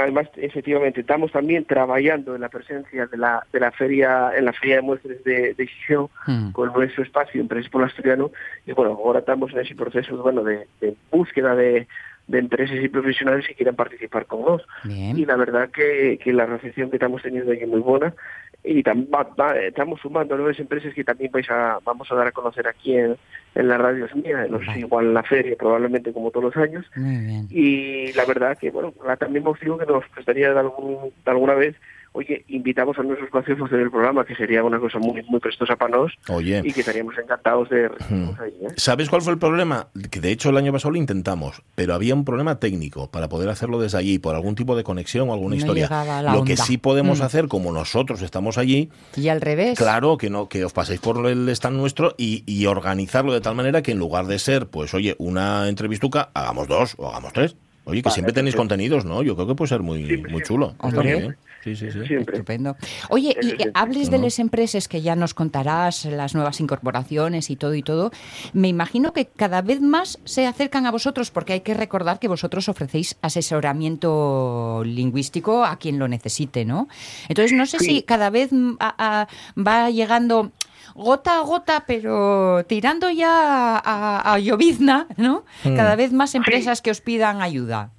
[0.00, 4.52] además, efectivamente, estamos también trabajando en la presencia de la, de la feria, en la
[4.52, 6.52] feria de muestras de, de Xixón, Mm.
[6.52, 8.30] con nuestro espacio Empresas por el Asturiano,
[8.66, 11.86] y bueno, ahora estamos en ese proceso bueno, de, de búsqueda de,
[12.26, 14.68] de empresas y profesionales que quieran participar con nosotros.
[14.84, 18.14] Y la verdad que, que la recepción que estamos teniendo ahí es muy buena.
[18.62, 22.26] Y tam- va- va- estamos sumando nuevas empresas que también vais a, vamos a dar
[22.26, 23.16] a conocer aquí en,
[23.54, 24.80] en la radio mía, no sé, Vale.
[24.80, 26.84] igual en la feria, probablemente como todos los años.
[26.96, 27.46] Muy bien.
[27.50, 31.30] Y la verdad que, bueno, la- también hemos dicho que nos gustaría de, algún, de
[31.30, 31.74] alguna vez,
[32.12, 35.38] oye, invitamos a nuestros pacientes a hacer el programa, que sería una cosa muy muy
[35.40, 36.60] prestosa para nos Oye.
[36.64, 38.52] y que estaríamos encantados de recibirnos ahí.
[38.62, 38.68] ¿eh?
[38.76, 39.88] ¿Sabes cuál fue el problema?
[40.10, 43.48] Que de hecho el año pasado lo intentamos, pero había un problema técnico para poder
[43.48, 45.88] hacerlo desde allí, por algún tipo de conexión o alguna No historia.
[46.34, 47.22] Lo que sí podemos Mm.
[47.22, 49.78] hacer, como nosotros estamos allí, Y al revés.
[49.78, 53.54] claro que no, que os paséis por el stand nuestro y, y organizarlo de tal
[53.54, 57.56] manera que en lugar de ser, pues oye, una entrevistuca, hagamos dos o hagamos tres.
[57.84, 59.22] Oye, que Vale, siempre tenéis contenidos, ¿no?
[59.22, 60.74] Yo creo que puede ser muy, muy chulo.
[60.82, 61.36] Está muy bien.
[61.62, 62.06] Sí, sí, sí.
[62.06, 62.36] Siempre.
[62.36, 62.76] Estupendo.
[63.10, 63.56] Oye, y sí.
[63.74, 68.10] hables de las empresas que ya nos contarás, las nuevas incorporaciones y todo y todo.
[68.54, 72.28] Me imagino que cada vez más se acercan a vosotros porque hay que recordar que
[72.28, 76.88] vosotros ofrecéis asesoramiento lingüístico a quien lo necesite, ¿no?
[77.28, 77.84] Entonces, no sé Sí.
[77.84, 79.28] si cada vez a- a-
[79.60, 80.52] va llegando
[80.94, 85.44] gota a gota, pero tirando ya a, a llovizna, ¿no?
[85.64, 85.76] Mm.
[85.76, 87.90] Cada vez más empresas que os pidan ayuda.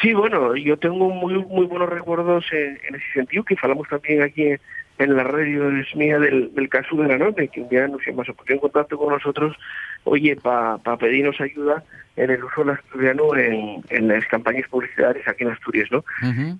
[0.00, 4.22] Sí, bueno, yo tengo muy muy buenos recuerdos en, en ese sentido, que falamos también
[4.22, 4.60] aquí en,
[4.98, 8.06] en la radio es mía del, del caso de la norte, que un día nos
[8.06, 9.56] hemos puesto en contacto con nosotros,
[10.04, 11.84] oye, para pedirnos ayuda
[12.16, 16.04] en el uso del asturiano en, en las campañas publicitarias aquí en Asturias, ¿no?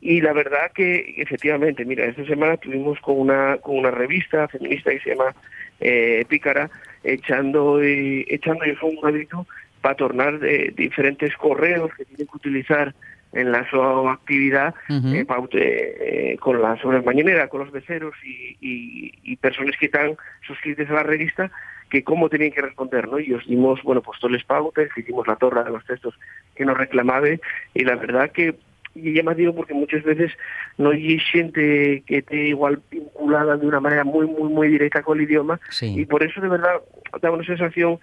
[0.01, 4.92] Y la verdad que efectivamente, mira, esta semana tuvimos con una con una revista feminista
[4.92, 5.35] que se llama
[5.81, 6.70] eh, Pícara
[7.03, 9.46] echando eh, echando un grito
[9.81, 12.94] para tornar de diferentes correos que tienen que utilizar
[13.33, 15.09] en la su actividad Ujú.
[15.14, 19.87] eh, pa- eh, con la sobre mañanera, con los beceros y, y, y personas que
[19.87, 21.51] están suscritas a la revista
[21.91, 23.19] que cómo tenían que responder, ¿no?
[23.19, 26.14] Y os dimos, bueno, pues todos los pautas, hicimos la torre de los textos
[26.55, 27.29] que nos reclamaba
[27.75, 28.55] y la verdad que
[28.95, 30.33] y ya más digo porque muchas veces
[30.77, 35.19] no hay gente que esté igual vinculada de una manera muy, muy, muy directa con
[35.19, 35.95] el idioma Sí.
[36.01, 36.81] y por eso de verdad
[37.23, 38.01] da una sensación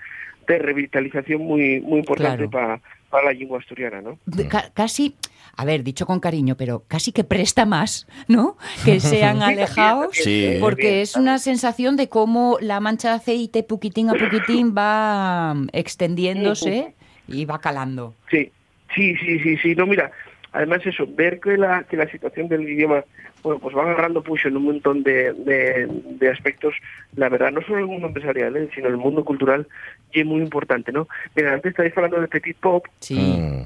[0.48, 2.50] de revitalización muy, muy importante Claro.
[2.50, 4.20] para la lengua asturiana, ¿no?
[4.26, 5.16] de- ca- casi,
[5.56, 8.58] a ver, dicho con cariño, pero casi que presta más, ¿no?
[8.84, 10.42] Que sean alejados, Sí.
[10.42, 15.54] también, porque es una sensación de cómo la mancha de aceite, puquitín a puquitín, va
[15.54, 16.94] mm, extendiéndose
[17.28, 18.14] y va calando.
[18.30, 18.52] Sí,
[18.94, 19.76] sí, sí, sí, sí.
[19.76, 20.12] No, mira,
[20.52, 23.04] además eso, ver que la, que la situación del idioma,
[23.46, 26.74] bueno, pues va agarrando pucho en un montón de, de, de aspectos,
[27.16, 28.70] la verdad, no solo en el mundo empresarial, ¿eh?
[28.74, 29.68] sino en el mundo cultural,
[30.12, 31.08] y es muy importante, ¿no?
[31.36, 33.62] Mira, antes estáis hablando de Petit Pop, Sí, Mm.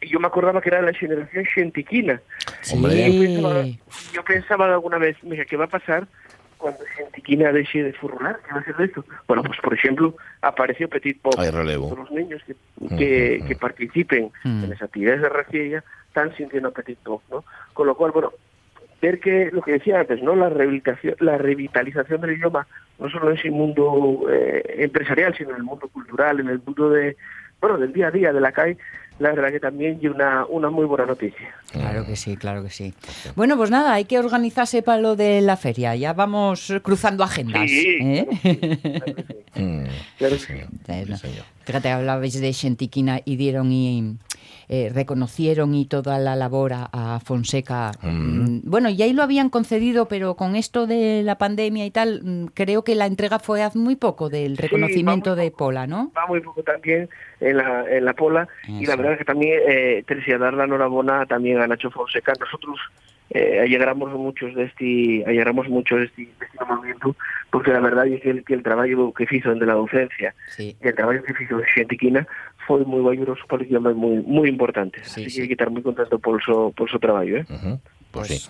[0.00, 2.22] y yo me acordaba que era la generación xentiquina.
[2.72, 2.96] Hombre.
[3.12, 3.80] Yo pensaba, sí.
[4.14, 6.06] yo pensaba alguna vez, mira, ¿qué va a pasar
[6.56, 7.92] cuando Xentiquina deje de?
[7.92, 7.98] ¿Qué
[8.54, 9.04] va a ser de esto?
[9.26, 11.34] Bueno, pues por ejemplo, apareció Petit Pop.
[11.38, 11.94] Hay relevo.
[11.94, 12.54] Los niños que,
[12.96, 13.48] que, Ujú.
[13.48, 14.64] que participen Mm.
[14.64, 17.44] en las actividades de Reciella están sintiendo Petit Pop, ¿no?
[17.74, 18.32] Con lo cual, bueno,
[19.00, 20.34] ver que lo que decía antes, ¿no?
[20.34, 22.66] La rehabilitación, la revitalización del idioma,
[22.98, 26.90] no solo en ese mundo eh, empresarial, sino en el mundo cultural, en el mundo
[26.90, 27.16] de,
[27.60, 28.76] bueno, del día a día, de la calle,
[29.18, 31.54] la verdad que también y una, una muy buena noticia.
[31.72, 32.94] Claro que sí, claro que sí.
[33.34, 35.96] Bueno, pues nada, hay que organizarse para lo de la feria.
[35.96, 37.68] Ya vamos cruzando agendas.
[37.68, 38.28] Sí, ¿eh?
[38.38, 39.62] claro que sí.
[39.62, 39.84] Mm.
[40.18, 40.92] Claro que Sí, sí.
[40.92, 41.28] Eh, sí.
[41.64, 44.16] Fíjate, hablabais de Xentiquina y dieron y
[44.68, 47.92] eh, reconocieron y toda la labor a, a Fonseca.
[48.02, 48.08] Mm.
[48.08, 52.20] Mm, Bueno, y ahí lo habían concedido, pero con esto de la pandemia y tal,
[52.22, 55.58] mm, creo que la entrega fue hace muy poco del reconocimiento de poco.
[55.68, 56.12] Pola, ¿no?
[56.16, 57.08] va muy poco también
[57.40, 58.90] en la, en la pola y Eso.
[58.92, 62.78] la verdad es que también eh, Teresa dar la enhorabuena también a Nacho Fonseca nosotros
[63.30, 67.14] eh, alegramos muchos de este alegramos mucho de este, de este movimiento
[67.50, 70.76] porque la verdad es que el, que el trabajo que hizo de la docencia Sí.
[70.82, 72.26] y el trabajo que hizo en Xentiquina
[72.68, 75.36] fue muy valioso para idioma y muy muy importante Sí, así sí.
[75.36, 77.44] que hay que estar muy contento por su, por su trabajo ¿eh?
[77.50, 77.80] Ujú.
[78.12, 78.48] Pues, sí.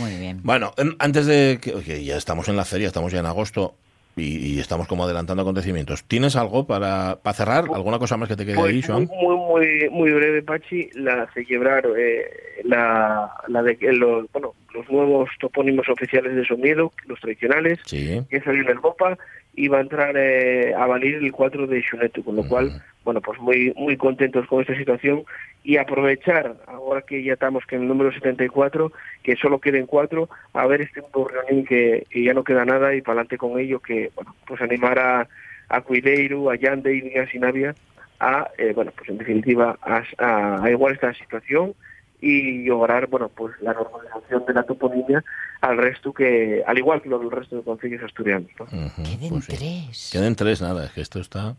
[0.00, 0.40] Muy bien.
[0.42, 3.74] Bueno, em, antes de que oye, ya estamos en la feria, estamos ya en agosto
[4.16, 6.04] y, y estamos como adelantando acontecimientos.
[6.04, 7.64] ¿Tienes algo para, para cerrar?
[7.72, 9.08] ¿Alguna cosa más que te quede ahí, Pues muy, Joan?
[9.22, 12.24] muy, muy, muy breve, Pachi, la celebrar eh,
[12.64, 18.20] la, la de que los, bueno, los nuevos topónimos oficiales de Somiedo, los tradicionales, Sí.
[18.28, 19.16] que salió en el BOPA
[19.58, 23.20] y va a entrar eh, a valer el 4 de Xuneto, con lo cual, bueno,
[23.20, 25.24] pues muy muy contentos con esta situación
[25.64, 28.92] y aprovechar, ahora que ya estamos que en el número 74,
[29.24, 32.94] que solo queden cuatro, a ver este nuevo reunión que, que ya no queda nada
[32.94, 35.28] y para adelante con ello, que, bueno, pues animar a,
[35.68, 37.74] a Cuideiro, a Yande y a Sinavia
[38.20, 41.74] a, eh, bueno, pues en definitiva, a, a, a igual esta situación
[42.20, 45.24] y lograr, bueno, pues la normalización de la toponimia
[45.60, 48.64] al resto que, al igual que lo del resto de concilios asturianos, ¿no?
[48.64, 49.56] Ujú, Queden pues sí.
[49.56, 50.10] tres.
[50.12, 51.54] Queden tres, nada, es que esto está...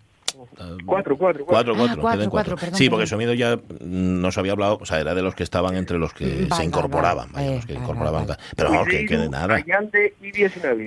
[0.86, 1.46] Cuatro, cuatro, Cuatro, cuatro.
[1.46, 2.30] cuatro, Ah, quedan cuatro, cuatro.
[2.32, 3.08] cuatro, perdón, sí, porque.
[3.08, 5.98] Somido ya mm, no se había hablado, o sea, era de los que estaban entre
[5.98, 7.46] los que Vale, se incorporaban, vale.
[7.48, 8.28] vaya, los que Eh, incorporaban.
[8.56, 9.62] Pero vamos, que, que de Ribeiro, nada.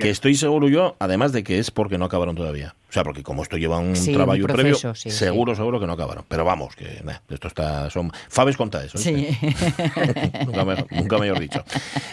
[0.00, 2.74] Que estoy seguro yo, además de que es porque no acabaron todavía.
[2.92, 5.81] O sea, porque como esto lleva un Sí, un trabajo previo, proceso, sí, seguro, seguro
[5.81, 6.26] que no acabaron.
[6.28, 7.88] Pero vamos, que nah, esto está.
[7.88, 8.98] Son Faves conta eso.
[8.98, 9.28] Sí.
[10.46, 11.64] nunca, mejor, nunca mejor dicho.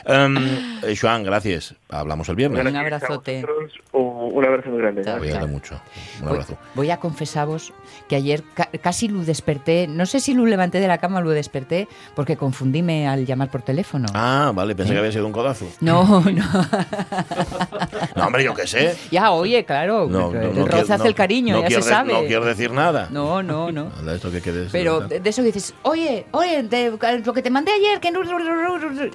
[0.05, 1.75] Eh, Joan, gracias.
[1.89, 2.65] Hablamos el viernes.
[2.65, 3.43] Un abrazote.
[3.91, 5.01] Un abrazo muy grande.
[5.03, 5.81] Cuídate mucho.
[6.21, 6.57] Un Voy, abrazo.
[6.75, 7.73] voy a confesaros
[8.07, 11.21] que ayer ca- casi lo desperté, no sé si lo levanté de la cama o
[11.23, 14.07] lo desperté, porque confundíme al llamar por teléfono.
[14.13, 15.67] Ah, vale, pensé que había sido un codazo.
[15.81, 16.45] No, no.
[18.15, 18.95] No, hombre, yo qué sé.
[19.11, 22.13] ya, oye, claro, no, no no- el cariño, no ya quiero se de- sabe.
[22.13, 23.07] No quiero decir nada.
[23.11, 23.91] No, no, no.
[23.99, 24.69] Anda, esto que quieres.
[24.71, 28.11] Pero de, de eso que dices, oye, oye, de- lo que te mandé ayer, que
[28.11, 28.19] no...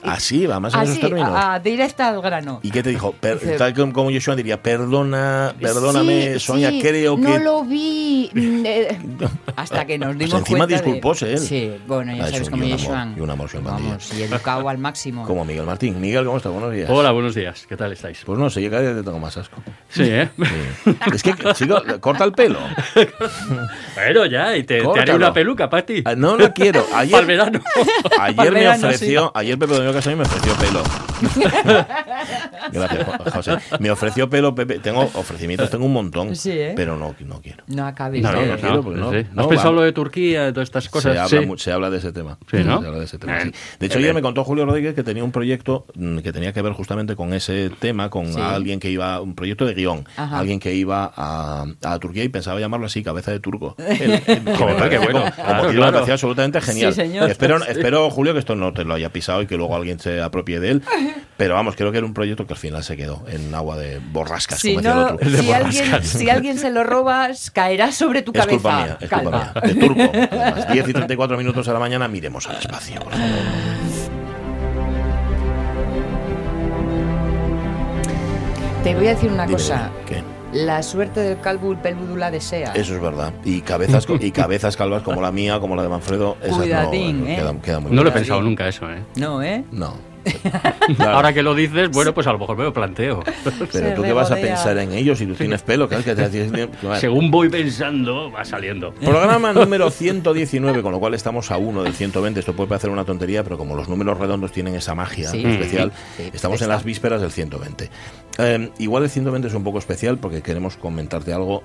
[0.02, 1.30] Así va, más esos Así, términos.
[1.30, 2.60] a, a- directa al grano.
[2.62, 3.12] ¿Y qué te dijo?
[3.12, 7.22] Per- Dice- tal como, como Joshua diría, perdona, perdóname, Sí, Sonia, sí, creo que...
[7.22, 8.30] No lo vi.
[8.34, 8.98] mm, eh,
[9.56, 11.38] hasta que nos dimos Pues encima cuenta de- disculpóse él.
[11.38, 13.14] Sí, bueno, ya Ah, es sabes un- cómo y un es amor, Joan.
[13.16, 13.88] y un amor, Joan Bandilla.
[13.90, 15.24] Vamos, y educado al máximo.
[15.26, 16.00] Como Miguel Martín.
[16.00, 16.52] Miguel, ¿cómo estás?
[16.52, 16.88] Buenos días.
[16.90, 17.66] Hola, buenos días.
[17.68, 18.22] ¿Qué tal estáis?
[18.24, 19.62] Pues no sé, yo cada día te tengo más asco.
[19.88, 20.28] Sí, ¿eh?
[20.36, 20.96] Sí.
[21.14, 22.58] Es que, chico, corta el pelo.
[23.94, 26.02] bueno, ya, y te, te haré una peluca para ti.
[26.04, 26.84] Ah, No, no quiero.
[26.94, 27.60] Ayer, Para el verano.
[28.20, 30.82] Ayer Para el me verano, ofreció, ayer Pepe Domingo Casami me ofreció pelo.
[32.72, 33.58] Gracias, Jo- José.
[33.78, 34.78] Me ofreció pelo, Pepe.
[34.78, 36.34] Tengo ofrecimientos, tengo un montón.
[36.36, 36.72] Sí, ¿eh?
[36.76, 37.64] Pero no, no quiero.
[37.66, 38.22] No acabes.
[38.22, 39.10] No, no, no, no no, quiero, porque no.
[39.12, 39.26] sí.
[39.32, 39.80] No, ¿Has pensado va.
[39.80, 41.12] lo de Turquía, de todas estas cosas?
[41.12, 41.46] Se habla, Sí.
[41.46, 42.38] mu- se habla de ese tema.
[42.50, 42.80] Sí, ¿no?
[42.80, 43.52] Se habla de ese tema, sí.
[43.78, 44.14] De hecho, eh, ayer eh.
[44.14, 47.32] me contó Julio Rodríguez que tenía un proyecto mm, que tenía que ver justamente con
[47.32, 48.40] ese tema, con Sí.
[48.40, 50.38] alguien que iba, un proyecto de guion, Ajá.
[50.38, 51.33] alguien que iba a,
[51.82, 53.74] a Turquía y pensaba llamarlo así, cabeza de turco.
[53.78, 55.20] El- el- Joder, parecía qué bueno.
[55.20, 55.92] como- Claro, como que me claro.
[55.92, 56.92] parecía absolutamente genial.
[56.92, 57.30] Sí, señor.
[57.30, 60.20] Espero, espero, Julio, que esto no te lo haya pisado y que luego alguien se
[60.22, 60.82] apropie de él.
[61.36, 63.98] Pero vamos, creo que era un proyecto que al final se quedó en agua de
[64.12, 65.30] borrascas, Si, como decía el no, otro.
[65.30, 68.52] si, alguien, si alguien se lo roba, caerá sobre tu Es cabeza.
[68.60, 69.52] culpa mía, es culpa mía.
[69.62, 70.00] De turco.
[70.30, 73.28] Además, 10 y 34 minutos a la mañana, miremos al espacio, por favor.
[78.84, 79.90] Te voy a decir una Dime, cosa.
[80.54, 82.72] La suerte del calvo el peludo la desea.
[82.74, 83.32] Eso es verdad.
[83.44, 87.26] Y cabezas, y cabezas calvas como la mía, como la de Manfredo, esas Cuidadín, no,
[87.30, 87.36] ¿eh?
[87.36, 89.02] queda, queda muy No lo he pensado nunca eso, ¿eh?
[89.16, 89.64] No, ¿eh?
[89.72, 90.14] No.
[90.96, 93.22] Claro, Ahora que lo dices, bueno, pues a lo mejor me lo planteo.
[93.44, 96.14] pero Se tú qué vas a pensar en ellos si tú tienes pelo, claro, que
[96.14, 96.68] te que-
[97.00, 98.92] Según voy pensando, va saliendo.
[98.94, 102.40] Programa número 119, con lo cual estamos a uno del 120.
[102.40, 105.42] Esto puede parecer una tontería, pero como los números redondos tienen esa magia Sí.
[105.44, 107.90] especial, Sí, estamos en las vísperas del 120.
[108.38, 111.62] Eh, igual el 120 es un poco especial porque queremos comentarte algo.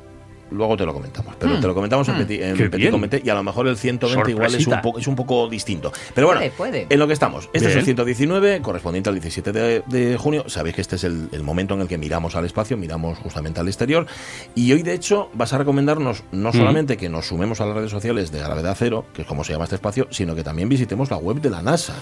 [0.51, 2.91] Luego te lo comentamos, pero te lo comentamos en, petit, en Qué petit bien.
[2.91, 4.81] comité y a lo mejor el 120 igual es un, Sorpresita.
[4.81, 5.91] poco, es un poco distinto.
[6.15, 6.87] Pero bueno, Puede, puede.
[6.89, 7.45] en lo que estamos.
[7.53, 7.85] Este es el Bien.
[7.85, 10.45] 119, correspondiente al 17 de, de junio.
[10.49, 13.59] Sabéis que este es el, el momento en el que miramos al espacio, miramos justamente
[13.59, 14.07] al exterior.
[14.55, 17.91] Y hoy, de hecho, vas a recomendarnos no solamente que nos sumemos a las redes
[17.91, 21.11] sociales de Gravedad Cero, que es como se llama este espacio, sino que también visitemos
[21.11, 21.93] la web de la NASA.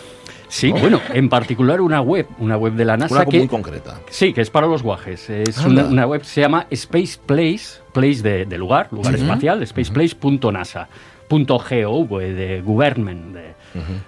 [0.49, 3.99] Sí, bueno, en particular una web, una web de la NASA Una que muy concreta.
[4.09, 5.29] Sí, que es para los guajes.
[5.29, 9.61] Es una, una web que se llama Space Place, place de, de lugar, lugar espacial,
[9.63, 10.87] spaceplace.nasa.
[11.29, 13.33] .gov, de government.
[13.35, 13.57] de-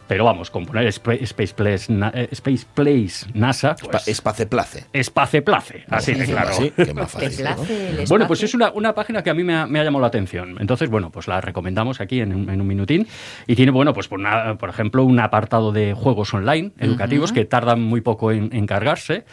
[0.07, 4.85] Pero vamos, con poner Spa- Space Place, na- eh, Space Place NASA, pues, Espaceplace.
[4.93, 6.49] espace place, así de Sí, claro.
[6.49, 7.45] así, que más ¿Te fácil.
[7.45, 7.55] ¿no?
[7.55, 9.83] place el Bueno, pues es una, una página que a mí me ha, me ha
[9.83, 10.55] llamado la atención.
[10.59, 13.07] Entonces, bueno, pues la recomendamos aquí en, un- en un minutín.
[13.45, 17.45] Y tiene, bueno, pues por, una- por ejemplo, un apartado de juegos online educativos que
[17.45, 19.25] tardan muy poco en, en cargarse.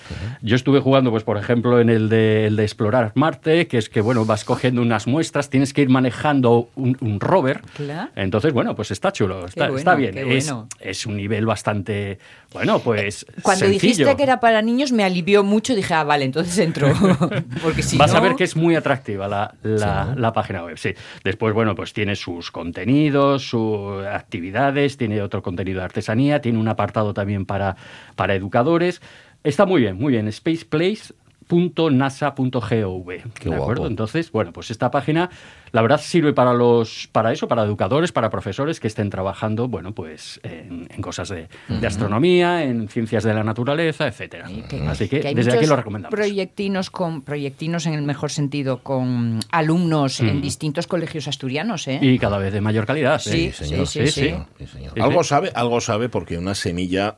[0.43, 3.89] Yo estuve jugando, pues por ejemplo, en el de, el de Explorar Marte, que es
[3.89, 7.63] que, bueno, vas cogiendo unas muestras, tienes que ir manejando un, un rover.
[7.77, 8.11] Claro.
[8.17, 10.17] Entonces, bueno, pues está chulo, está, bueno, está bien.
[10.17, 10.69] Es, bueno.
[10.81, 12.19] es un nivel bastante,
[12.53, 13.81] bueno, pues Cuando sencillo.
[13.83, 15.75] dijiste que era para niños me alivió mucho.
[15.75, 16.89] Dije, ah, vale, entonces entro.
[17.63, 18.19] Porque si Vas no...
[18.19, 20.91] a ver que es muy atractiva la, la- la página web, sí.
[21.23, 26.69] Después, bueno, pues tiene sus contenidos, sus actividades, tiene otro contenido de artesanía, tiene un
[26.69, 27.77] apartado también para,
[28.15, 29.03] para educadores.
[29.45, 30.27] Está muy bien, muy bien.
[31.87, 33.07] spaceplace.nasa.gov.
[33.35, 33.87] Qué ¿De acuerdo?
[33.87, 35.31] Entonces, bueno, pues esta página,
[35.77, 39.93] la verdad, sirve para los, para eso, para educadores, para profesores que estén trabajando, bueno,
[39.95, 44.47] pues en, en cosas de, de astronomía, en ciencias de la naturaleza, etcétera.
[44.71, 46.17] Que- Así que, desde aquí lo recomendamos.
[46.17, 51.99] Proyectinos, con, proyectinos en el mejor sentido, con alumnos en distintos colegios asturianos, ¿eh?
[52.01, 53.19] Y cada vez de mayor calidad.
[53.21, 53.53] Sí, ¿eh?
[53.53, 53.85] sí, sí, sí.
[54.07, 54.47] Sí, señor.
[54.59, 55.01] Sí, Sí, sí.
[55.01, 57.17] Algo sabe, algo sabe porque una semilla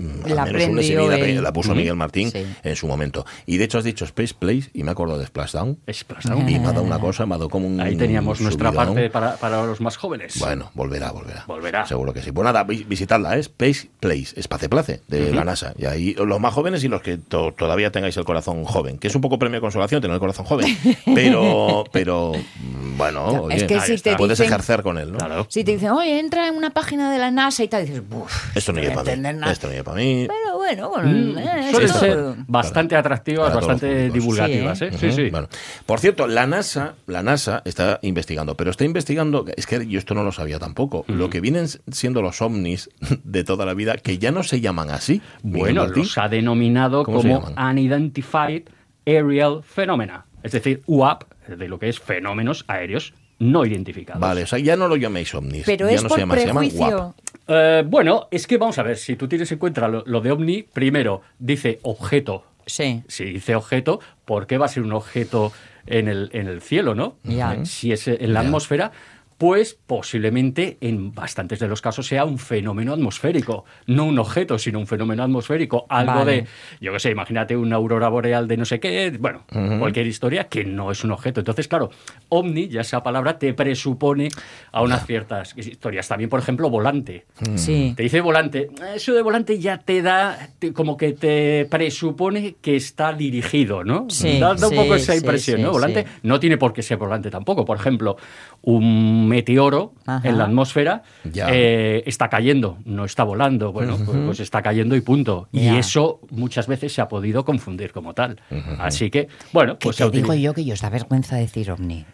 [0.00, 1.42] mm, al La menos una semilla él.
[1.42, 2.44] la puso Miguel Martín Sí.
[2.62, 3.24] en su momento.
[3.46, 5.78] Y de hecho has dicho Space Place y me acuerdo de Splashdown.
[5.92, 6.48] Splashdown.
[6.48, 8.86] Y me ha dado una cosa, me ha dado como un Ahí teníamos nuestra subidón.
[8.94, 10.38] parte para, para los más jóvenes.
[10.38, 11.44] Bueno, volverá, volverá.
[11.46, 11.86] Volverá.
[11.86, 12.32] Seguro que sí.
[12.32, 15.74] Pues nada, vi- visitadla, es Space Place, Espace Place, de la NASA.
[15.78, 19.08] Y ahí los más jóvenes y los que to- todavía tengáis el corazón joven, que
[19.08, 20.66] es un poco premio de consolación tener el corazón joven.
[21.14, 24.10] Pero, pero mm, Bueno, Ya, oye, es que ahí si está.
[24.10, 25.18] te puedes dicen- ejercer con él, ¿no?
[25.18, 25.46] Claro.
[25.48, 28.56] Si te dicen, oye, entra en una página de la NASA y tal, dices, uff,
[28.56, 29.18] Esto no voy llega a para mí.
[29.18, 29.52] entender nada.
[29.52, 30.26] Esto no llega para mí.
[30.28, 34.90] Pero bueno, Mm, bueno, eh, Suelen esto- ser bastante atractivas, Para bastante divulgativas, Sí, ¿eh?
[34.92, 34.98] ¿eh?
[34.98, 35.30] Sí, sí.
[35.30, 35.48] Bueno,
[35.86, 40.14] por cierto, la NASA, la NASA está investigando, pero está investigando, es que yo esto
[40.14, 41.12] no lo sabía tampoco, Mm.
[41.14, 42.88] lo que vienen siendo los ovnis
[43.24, 45.20] de toda la vida, que ya no se llaman así.
[45.42, 46.02] Bueno, Martín.
[46.04, 47.48] los ha denominado ¿Cómo se como?
[47.70, 48.62] Unidentified
[49.06, 54.20] Aerial Phenomena, es decir, UAP, de lo que es fenómenos aéreos no identificados.
[54.20, 55.64] Vale, o sea, ya no lo llaméis ovnis.
[55.66, 56.98] Pero ya es no por se llama, se llaman prejuicio.
[56.98, 57.14] WAP.
[57.48, 60.30] Eh, bueno, es que vamos a ver, si tú tienes en cuenta lo, lo de
[60.30, 62.44] ovni, primero dice objeto.
[62.66, 63.02] Sí.
[63.08, 65.52] Si dice objeto, ¿por qué va a ser un objeto
[65.86, 67.16] en el, en el cielo, no?
[67.24, 67.64] Ya.
[67.64, 68.92] Si es en la atmósfera,
[69.40, 74.78] pues posiblemente en bastantes de los casos sea un fenómeno atmosférico, no un objeto, sino
[74.78, 76.32] un fenómeno atmosférico, algo Vale.
[76.32, 76.46] de,
[76.82, 79.44] yo qué sé, imagínate una aurora boreal de no sé qué, bueno,
[79.78, 81.40] cualquier historia que no es un objeto.
[81.40, 81.88] Entonces, claro,
[82.28, 84.28] ovni, ya esa palabra, te presupone
[84.72, 86.06] a unas ciertas historias.
[86.06, 87.24] También, por ejemplo, volante.
[87.54, 87.94] Sí.
[87.96, 88.68] Te dice volante.
[88.94, 94.04] Eso de volante ya te da, te- como que te presupone que está dirigido, ¿no?
[94.10, 95.72] Sí, da, da un sí, poco esa sí, impresión, sí, ¿no?
[95.72, 96.08] Volante sí.
[96.24, 97.64] no tiene por qué ser volante tampoco.
[97.64, 98.18] Por ejemplo,
[98.62, 100.28] un meteoro Ajá.
[100.28, 101.02] en la atmósfera
[101.34, 103.72] eh, está cayendo, no está volando.
[103.72, 105.48] Bueno, pues, pues está cayendo y punto.
[105.52, 108.40] Y eso muchas veces se ha podido confundir como tal.
[108.78, 112.04] Así que, bueno, pues se te digo yo que os da vergüenza decir ovni.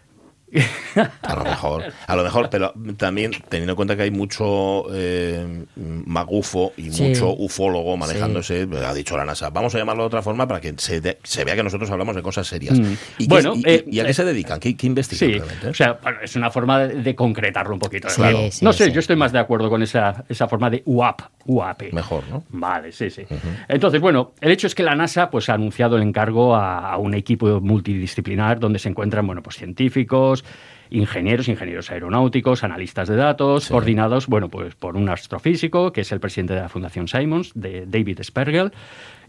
[1.23, 5.65] A lo mejor, a lo mejor, pero también teniendo en cuenta que hay mucho eh,
[5.77, 7.03] magufo y Sí.
[7.03, 10.73] mucho ufólogo manejándose, ha dicho la NASA, vamos a llamarlo de otra forma para que
[10.79, 12.79] se, de- se vea que nosotros hablamos de cosas serias.
[12.79, 12.93] Mm.
[13.19, 14.61] ¿Y, Bueno, eh, y a qué eh, se dedican?
[14.61, 15.69] ¿Qué, qué investigan Sí, realmente?
[15.69, 18.09] o sea, es una forma de, concretarlo un poquito.
[18.09, 18.39] Sí, claro.
[18.51, 18.93] sí, no sé, sí.
[18.93, 21.93] yo estoy más de acuerdo con esa, esa forma de UAP, UAP.
[21.93, 22.45] Mejor, ¿no?
[22.51, 23.23] Vale, sí, sí.
[23.69, 26.99] Entonces, bueno, el hecho es que la NASA pues, ha anunciado el encargo a, a
[26.99, 30.45] un equipo multidisciplinar donde se encuentran bueno, pues, científicos,
[30.91, 36.21] ingenieros, ingenieros aeronáuticos, analistas de datos, coordinados bueno, pues, por un astrofísico, que es el
[36.21, 38.73] presidente de la Fundación Simons, de David Spergel.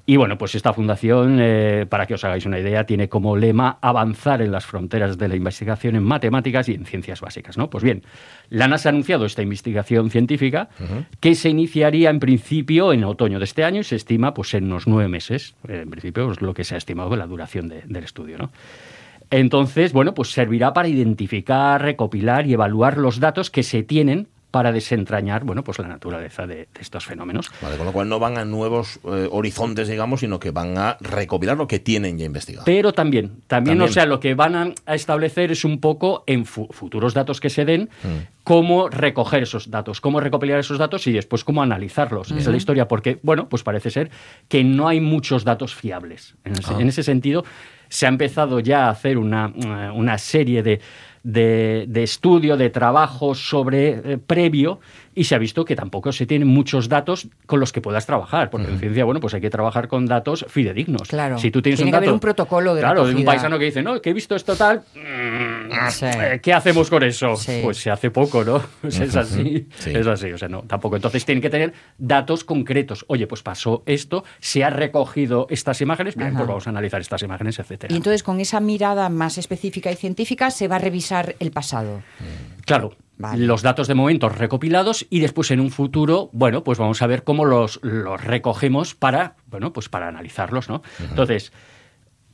[0.10, 3.78] Y bueno, pues esta fundación, eh, para que os hagáis una idea, tiene como lema
[3.82, 7.58] avanzar en las fronteras de la investigación en matemáticas y en ciencias básicas.
[7.58, 7.70] ¿no?
[7.70, 8.04] Pues bien,
[8.50, 10.70] la NASA ha anunciado esta investigación científica
[11.20, 14.64] que se iniciaría en principio en otoño de este año y se estima pues, en
[14.66, 15.56] unos nueve meses.
[15.68, 18.38] En principio es lo que se ha estimado la duración de- del estudio.
[18.38, 18.52] ¿no?
[19.32, 24.72] Entonces, bueno, pues servirá para identificar, recopilar y evaluar los datos que se tienen para
[24.72, 27.52] desentrañar, bueno, pues la naturaleza de, de estos fenómenos.
[27.62, 30.98] Vale, con lo cual no van a nuevos eh, horizontes, digamos, sino que van a
[31.02, 32.64] recopilar lo que tienen ya investigado.
[32.66, 33.82] Pero también, también, También.
[33.82, 37.42] o sea, lo que van a, a establecer es un poco en fu- futuros datos
[37.42, 38.26] que se den, Mm.
[38.46, 42.32] cómo recoger esos datos, cómo recopilar esos datos y después cómo analizarlos.
[42.32, 44.10] Esa es la historia, porque, bueno, pues parece ser
[44.48, 46.36] que no hay muchos datos fiables.
[46.46, 46.78] En ese, Ah.
[46.80, 47.44] en ese sentido,
[47.90, 50.80] se ha empezado ya a hacer una, eh, una serie de,
[51.24, 54.80] de, de estudio, de trabajo sobre eh, previo
[55.14, 58.52] y se ha visto que tampoco se tienen muchos datos con los que puedas trabajar,
[58.52, 61.08] porque en ciencia, bueno, pues hay que trabajar con datos fidedignos.
[61.08, 61.40] Claro.
[61.40, 63.66] Si tú tienes Tiene un que haber un protocolo de Claro, de un paisano que
[63.66, 66.06] dice, no, que he visto esto tal, mm, Sí.
[66.06, 67.36] eh, ¿qué hacemos con eso?
[67.36, 67.62] Sí.
[67.64, 68.62] Pues se hace poco, ¿no?
[68.82, 69.90] Pues es así, Sí.
[69.92, 70.96] es así, o sea, no, tampoco.
[70.98, 73.04] Entonces tienen que tener datos concretos.
[73.08, 77.24] Oye, pues pasó esto, se ha recogido estas imágenes, bien, pues vamos a analizar estas
[77.24, 77.94] imágenes, etcétera.
[77.94, 82.02] Y entonces con esa mirada más específica y científica se va a revisar el pasado.
[82.66, 82.96] Claro.
[83.20, 83.48] Vale.
[83.48, 87.24] Los datos de momento recopilados y después en un futuro, bueno, pues vamos a ver
[87.24, 90.84] cómo los, los recogemos para, bueno, pues para analizarlos, ¿no?
[91.00, 91.52] Entonces,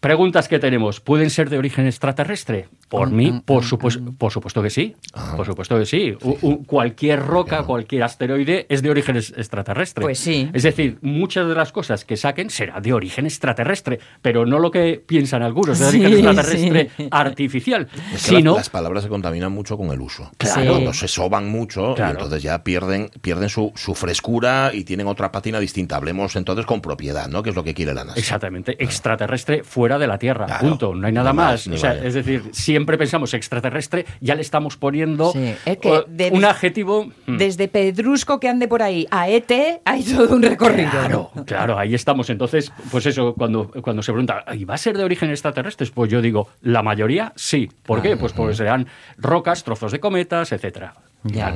[0.01, 2.67] preguntas que tenemos, ¿pueden ser de origen extraterrestre?
[2.93, 3.65] Por Mm, mí, mm, por, mm,
[4.09, 4.15] mm.
[4.17, 4.95] por supuesto que sí.
[5.15, 5.33] Ah.
[5.35, 6.15] Por supuesto que sí.
[6.21, 10.03] U- u- cualquier roca, cualquier asteroide es de origen es- extraterrestre.
[10.03, 10.47] Pues sí.
[10.53, 14.69] Es decir, muchas de las cosas que saquen será de origen extraterrestre, pero no lo
[14.69, 17.07] que piensan algunos, de origen Sí, extraterrestre sí.
[17.09, 20.29] artificial, Es que las- palabras se contaminan mucho con el uso.
[20.37, 20.73] Claro.
[20.73, 25.31] Cuando se soban mucho, y entonces ya pierden, pierden su, su frescura y tienen otra
[25.31, 25.95] patina distinta.
[25.95, 27.41] Hablemos entonces con propiedad, ¿no?
[27.41, 28.19] Que es lo que quiere la NASA.
[28.19, 30.61] Exactamente, extraterrestre fuera de la Tierra, Claro.
[30.69, 31.51] punto, no hay nada Ni más.
[31.53, 32.03] más, ni O sea, más.
[32.03, 37.07] es decir, siempre pensamos extraterrestre, ya le estamos poniendo Sí, es que eh, un adjetivo.
[37.25, 39.51] mm, Desde Pedrusco que ande por ahí a ET
[39.85, 40.89] hay todo un recorrido.
[40.91, 42.29] Claro, claro, ahí estamos.
[42.29, 45.87] Entonces, pues eso, cuando, cuando se pregunta, ¿y va a ser de origen extraterrestre?
[45.93, 47.69] Pues yo digo, la mayoría sí.
[47.83, 48.17] ¿Por qué?
[48.17, 50.93] Pues porque serán rocas, trozos de cometas, etcétera.
[51.23, 51.55] Ya.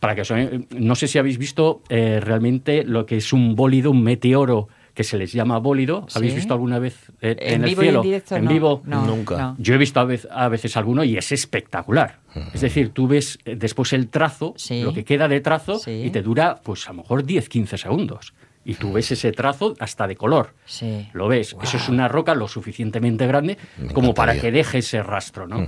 [0.00, 0.32] Para que os-
[0.70, 5.04] no sé si habéis visto eh, realmente lo que es un bólido, un meteoro que
[5.04, 6.06] se les llama bólido.
[6.14, 6.36] ¿Habéis Sí.
[6.40, 8.02] visto alguna vez eh, en, En el vivo y en cielo?
[8.02, 8.82] directo, en no, vivo.
[8.84, 9.36] no, Nunca.
[9.38, 9.56] no.
[9.58, 12.18] Yo he visto a vez- a veces alguno y es espectacular.
[12.54, 14.82] Es decir, tú ves eh, después el trazo, Sí.
[14.82, 15.90] lo que queda de trazo, Sí.
[16.04, 18.34] y te dura, pues a lo mejor 10-15 segundos.
[18.64, 20.54] Y tú ves ese trazo hasta de color.
[20.66, 21.08] Sí.
[21.14, 21.56] Lo ves.
[21.62, 25.66] Eso es una roca lo suficientemente grande Me como para que deje ese rastro, ¿no?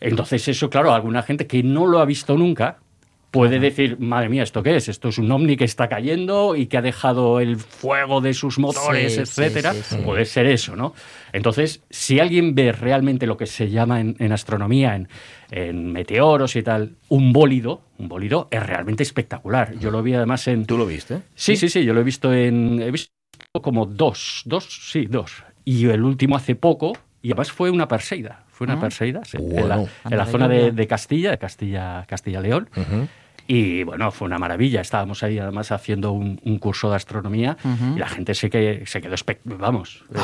[0.00, 2.78] Entonces eso, claro, alguna gente que no lo ha visto nunca
[3.30, 4.88] puede decir, madre mía, ¿esto qué es?
[4.88, 8.58] Esto es un ovni que está cayendo y que ha dejado el fuego de sus
[8.58, 9.72] motores, Sí, etcétera.
[9.72, 10.02] sí, sí, sí.
[10.02, 10.94] Puede ser eso, ¿no?
[11.32, 15.08] Entonces, si alguien ve realmente lo que se llama en, en astronomía, en,
[15.52, 19.78] en meteoros y tal, un bólido, un bólido es realmente espectacular.
[19.78, 20.66] Yo lo vi además en...
[20.66, 21.22] ¿Tú lo viste?
[21.34, 22.82] Sí, sí, sí, yo lo he visto en.
[22.82, 23.10] He visto
[23.62, 25.44] como dos, dos, sí, dos.
[25.64, 28.44] Y el último hace poco, y además fue una Perseida.
[28.48, 28.80] Fue una Ah.
[28.80, 29.66] Perseida, sí, en Bueno.
[29.68, 32.68] la, en la zona de, de Castilla, de Castilla, Castilla-León.
[32.76, 33.08] Ujú.
[33.52, 34.80] Y bueno, fue una maravilla.
[34.80, 37.56] Estábamos ahí además haciendo un, un curso de astronomía
[37.96, 40.18] y la gente se, que, se quedó, vamos, eh,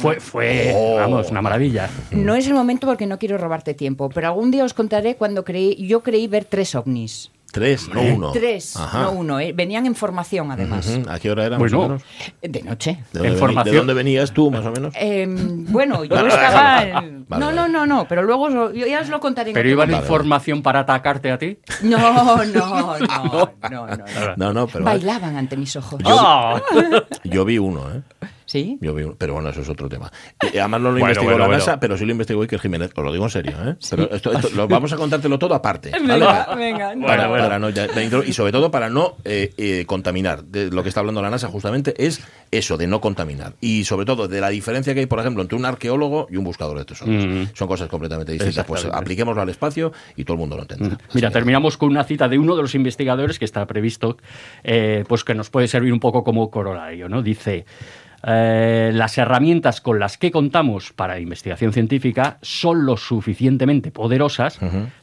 [0.00, 0.94] fue, fue Oh.
[0.94, 1.90] vamos, una maravilla.
[2.12, 5.44] No es el momento porque no quiero robarte tiempo, pero algún día os contaré cuando
[5.44, 7.32] creí, yo creí ver tres ovnis.
[7.52, 8.32] Tres, no uno.
[8.32, 9.02] Tres, Ajá.
[9.02, 9.38] no uno.
[9.38, 9.52] ¿eh?
[9.52, 10.86] Venían en formación además.
[10.88, 11.08] Ujú.
[11.10, 11.58] ¿A qué hora era?
[11.58, 11.78] Bueno.
[11.78, 12.02] más o menos?
[12.40, 12.92] De noche.
[13.12, 13.72] ¿De dónde, En veni- formación.
[13.74, 14.94] ¿De dónde venías tú, más o menos?
[14.98, 16.52] Eh, bueno, yo Vale, estaba.
[16.54, 17.40] vale, en- vale.
[17.40, 19.50] no, Vale, no, no, no, pero luego os lo- yo ya os lo contaré.
[19.50, 20.06] en Pero otro iba la momento.
[20.06, 21.58] información para atacarte a ti.
[21.82, 21.98] No,
[22.44, 22.98] no, no, no,
[23.70, 24.34] no, no.
[24.36, 26.00] No, no, pero Bailaban ante mis ojos.
[26.06, 26.60] ¡Ah!
[27.24, 28.02] yo vi uno, ¿eh?
[28.52, 28.76] ¿Sí?
[28.82, 30.12] Yo vi uno, pero bueno, eso es otro tema.
[30.52, 31.58] Y además no lo Bueno, investigó bueno, la bueno.
[31.58, 32.90] NASA, pero sí lo investigó Iker Jiménez.
[32.94, 33.76] Os lo digo en serio, ¿eh?
[33.88, 35.90] Pero esto, esto- lo vamos a contártelo todo aparte.
[35.90, 36.02] ¿vale?
[36.06, 37.06] Venga, venga.
[37.06, 37.86] Para, no, ya-
[38.26, 40.44] y sobre todo para no eh, eh, contaminar.
[40.44, 43.54] De lo que está hablando la NASA justamente es eso, de no contaminar.
[43.62, 46.44] Y sobre todo de la diferencia que hay, por ejemplo, entre un arqueólogo y un
[46.44, 47.24] buscador de tesoros.
[47.24, 47.44] Mm.
[47.54, 48.66] Son cosas completamente distintas.
[48.66, 50.98] Pues apliquémoslo al espacio y todo el mundo lo entenderá.
[51.14, 54.18] Mira, Así que- terminamos con una cita de uno de los investigadores que está previsto,
[54.62, 57.22] eh, pues que nos puede servir un poco como corolario, ¿no?
[57.22, 57.64] Dice.
[58.24, 64.58] Eh, las herramientas con las que contamos para investigación científica son lo suficientemente poderosas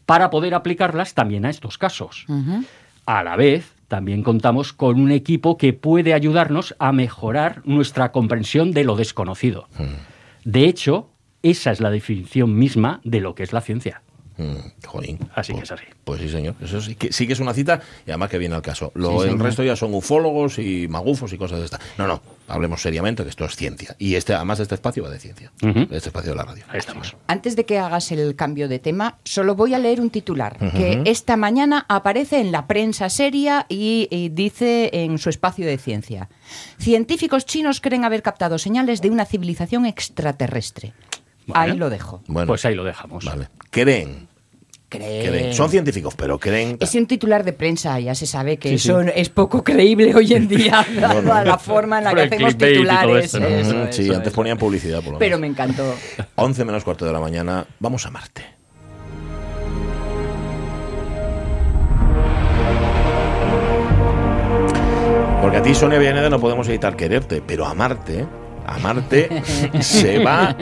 [0.06, 2.26] para poder aplicarlas también a estos casos.
[3.06, 8.72] A la vez, también contamos con un equipo que puede ayudarnos a mejorar nuestra comprensión
[8.72, 9.68] de lo desconocido.
[10.46, 11.10] De hecho,
[11.42, 14.02] esa es la definición misma de lo que es la ciencia.
[14.40, 15.20] Mm, jolín.
[15.36, 15.86] Así que Pues- es así.
[16.06, 16.56] Pues sí, señor.
[16.62, 18.92] Eso sí que, sí que es una cita y además que viene al caso.
[18.96, 19.42] Lo, Sí, el señor.
[19.46, 21.82] resto ya son ufólogos y magufos y cosas de estas.
[21.98, 22.22] No, no.
[22.48, 23.96] Hablemos seriamente que esto es ciencia.
[24.00, 25.52] Y este, además este espacio va de ciencia.
[25.62, 26.64] Este espacio de la radio.
[26.70, 27.16] Ahí estamos.
[27.28, 31.04] Antes de que hagas el cambio de tema, solo voy a leer un titular que
[31.06, 36.30] esta mañana aparece en la prensa seria y, y dice en su espacio de ciencia.
[36.80, 40.94] Científicos chinos creen haber captado señales de una civilización extraterrestre.
[41.54, 42.22] Ahí lo dejo.
[42.28, 43.26] Bueno, Pues ahí lo dejamos.
[43.26, 43.50] vale.
[43.72, 44.28] Creen.
[44.90, 45.30] Creen.
[45.30, 45.54] creen.
[45.54, 46.78] Son científicos, pero creen.
[46.80, 50.34] Es un titular de prensa, ya se sabe que Sí, eso es poco creíble hoy
[50.34, 51.32] en día, dado no.
[51.32, 53.26] a la forma en la que hacemos titulares.
[53.26, 53.48] esto, ¿no?
[53.48, 54.36] Eso, Ujú, sí, eso, antes eso.
[54.36, 55.42] ponían publicidad por lo Pero menos.
[55.42, 55.96] me encantó.
[56.36, 58.44] 11 menos cuarto de la mañana, vamos a Marte.
[65.42, 68.26] Porque a ti, Sonia Villaneda, no podemos evitar quererte, pero a Marte,
[68.76, 69.42] a Marte
[69.82, 70.56] se va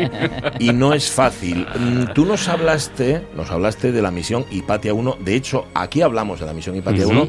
[0.60, 1.66] y no es fácil.
[1.80, 5.18] Mm, Tú nos hablaste, nos hablaste de la misión Hipatia 1.
[5.20, 7.14] De hecho, aquí hablamos de la misión Hipatia Ujú.
[7.24, 7.28] 1.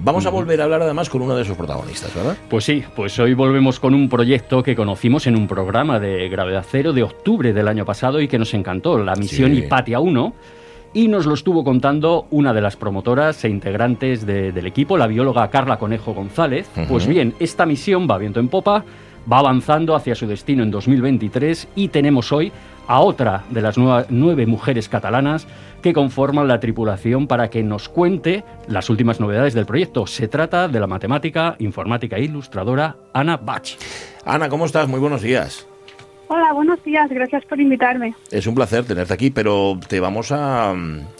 [0.00, 2.36] Vamos a volver a hablar además con uno de sus protagonistas, ¿verdad?
[2.48, 6.64] Pues sí, pues hoy volvemos con un proyecto que conocimos en un programa de Gravedad
[6.70, 9.58] Cero de octubre del año pasado y que nos encantó, la misión Sí.
[9.58, 10.34] Hipatia 1.
[10.94, 15.06] Y nos lo estuvo contando una de las promotoras e integrantes de- del equipo, la
[15.06, 16.66] bióloga Carla Conejo González.
[16.88, 18.84] Pues bien, esta misión va viento en popa,
[19.30, 22.52] va avanzando hacia su destino en 2023 y tenemos hoy
[22.86, 25.46] a otra de las nueve mujeres catalanas
[25.82, 30.06] que conforman la tripulación para que nos cuente las últimas novedades del proyecto.
[30.06, 33.76] Se trata de la matemática, informática e ilustradora Ana Bach.
[34.24, 34.88] Ana, ¿cómo estás?
[34.88, 35.66] Muy buenos días.
[36.30, 38.14] Hola, buenos días, gracias por invitarme.
[38.30, 40.74] Es un placer tenerte aquí, pero te vamos a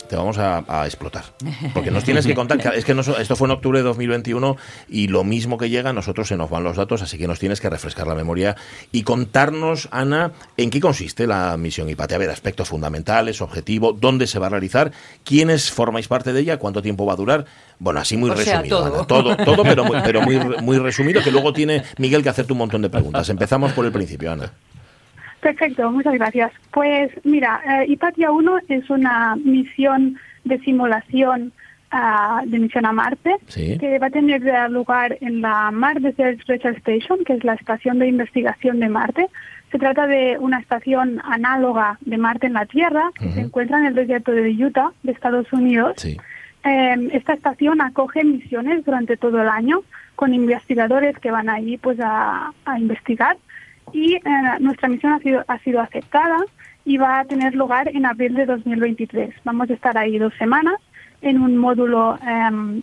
[0.07, 1.25] te vamos a, a explotar.
[1.73, 4.57] Porque nos tienes que contar, es que nos- esto fue en octubre de 2021
[4.89, 7.39] y lo mismo que llega, a nosotros se nos van los datos, así que nos
[7.39, 8.55] tienes que refrescar la memoria
[8.93, 12.15] y contarnos, Ana, en qué consiste la misión IPATE.
[12.15, 14.93] A ver, aspectos fundamentales, objetivo, dónde se va a realizar,
[15.25, 17.47] quiénes formáis parte de ella, cuánto tiempo va a durar.
[17.79, 18.95] Bueno, así muy O sea, resumido, todo.
[18.95, 19.07] Ana.
[19.07, 22.59] Todo, todo, pero, muy, pero muy, muy resumido, que luego tiene Miguel que hacerte un
[22.59, 23.27] montón de preguntas.
[23.31, 24.53] Empezamos por el principio, Ana.
[25.41, 26.53] Perfecto, muchas gracias.
[26.73, 31.53] Pues mira, eh, Hipatia 1 es una misión de simulación
[31.91, 33.79] ah, de misión a Marte Sí.
[33.79, 38.09] que va a tener lugar en la Mars Research Station, que es la estación de
[38.09, 39.29] investigación de Marte.
[39.71, 43.87] Se trata de una estación análoga de Marte en la Tierra que se encuentra en
[43.87, 45.95] el desierto de Utah, de Estados Unidos.
[45.99, 46.17] Sí.
[46.65, 49.83] Eh, esta estación acoge misiones durante todo el año
[50.17, 53.37] con investigadores que van allí pues a, a investigar
[53.93, 54.21] y eh,
[54.61, 56.39] nuestra misión ha sido ha sido aceptada
[56.85, 59.35] y va a tener lugar en abril de 2023.
[59.45, 60.77] Vamos a estar ahí dos semanas
[61.21, 62.83] en un módulo eh,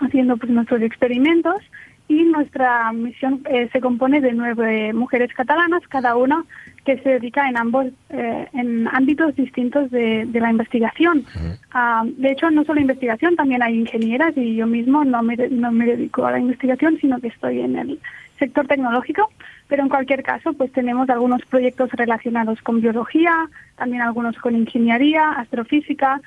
[0.00, 1.62] haciendo pues nuestros experimentos
[2.08, 6.44] y nuestra misión eh, se compone de nueve mujeres catalanas, cada una
[6.84, 11.24] que se dedica en ambos eh, en ámbitos distintos de, de la investigación.
[11.72, 15.72] Ah, de hecho, no solo investigación, también hay ingenieras y yo mismo no me, no
[15.72, 18.00] me dedico a la investigación, sino que estoy en el
[18.38, 19.28] sector tecnológico.
[19.68, 25.32] Pero en cualquier caso, pues tenemos algunos proyectos relacionados con biología, también algunos con ingeniería,
[25.32, 26.20] astrofísica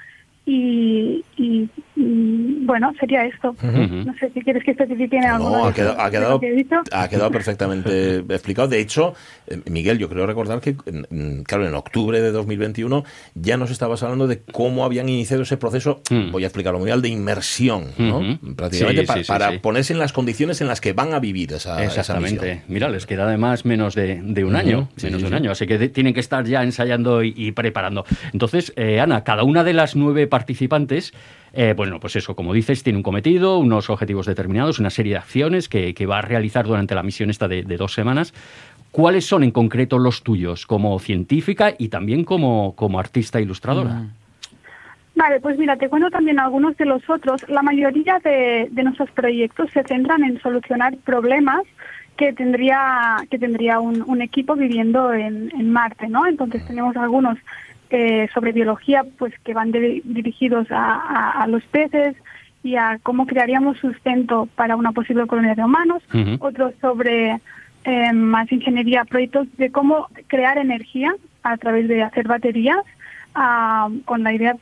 [0.51, 3.55] y, y, mm, bueno, sería esto.
[3.61, 5.49] No sé si quieres que especifique en algo.
[5.49, 8.67] No, ha quedado, ha quedado, que ha quedado perfectamente explicado.
[8.67, 9.13] De hecho,
[9.47, 13.03] eh, Miguel, yo creo recordar que, mm, claro, en octubre de 2021
[13.35, 16.31] ya nos estabas hablando de cómo habían iniciado ese proceso, Mm.
[16.31, 18.21] voy a explicarlo muy bien, de inmersión, ¿no?
[18.55, 19.57] Prácticamente Sí, pa- sí, sí, para sí.
[19.59, 22.45] ponerse en las condiciones en las que van a vivir esa, esa Exactamente.
[22.45, 22.63] misión.
[22.69, 25.35] Mira, les queda además menos de, de un año, sí, menos sí, de un sí.
[25.35, 28.05] año, así que de- tienen que estar ya ensayando y, y preparando.
[28.33, 31.13] Entonces, eh, Ana, cada una de las nueve participantes,
[31.53, 35.19] eh, bueno, pues eso, como dices, tiene un cometido, unos objetivos determinados, una serie de
[35.19, 38.33] acciones que, que va a realizar durante la misión esta de, de dos semanas.
[38.91, 44.07] ¿Cuáles son en concreto los tuyos como científica y también como, como artista ilustradora?
[45.15, 47.47] Vale, pues mira, te cuento también algunos de los otros.
[47.49, 51.63] La mayoría de, de nuestros proyectos se centran en solucionar problemas
[52.15, 56.25] que tendría que tendría un, un equipo viviendo en, en Marte, ¿no?
[56.25, 57.37] Entonces tenemos algunos
[57.89, 62.15] eh, sobre biología, pues que van de- dirigidos a, a- a los peces
[62.63, 66.03] y a cómo crearíamos sustento para una posible colonia de humanos.
[66.39, 67.39] Otros sobre
[67.85, 71.13] eh, más ingeniería, proyectos de cómo crear energía
[71.43, 72.79] a través de hacer baterías
[73.35, 74.55] ah, con la idea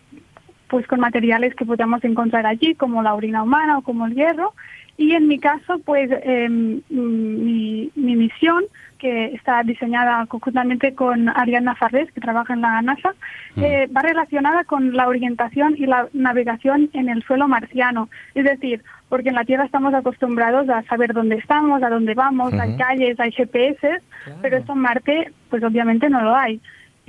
[0.69, 4.53] pues con materiales que podamos encontrar allí, como la orina humana o como el hierro.
[4.97, 8.63] Y en mi caso, pues eh, mi, mi misión,
[8.97, 13.13] que está diseñada conjuntamente con Ariadna Farrés, que trabaja en la NASA,
[13.55, 18.09] eh, va relacionada con la orientación y la navegación en el suelo marciano.
[18.35, 22.53] Es decir, porque en la Tierra estamos acostumbrados a saber dónde estamos, a dónde vamos,
[22.53, 24.01] hay calles, hay GPS,
[24.41, 26.59] pero esto en Marte, pues obviamente no lo hay.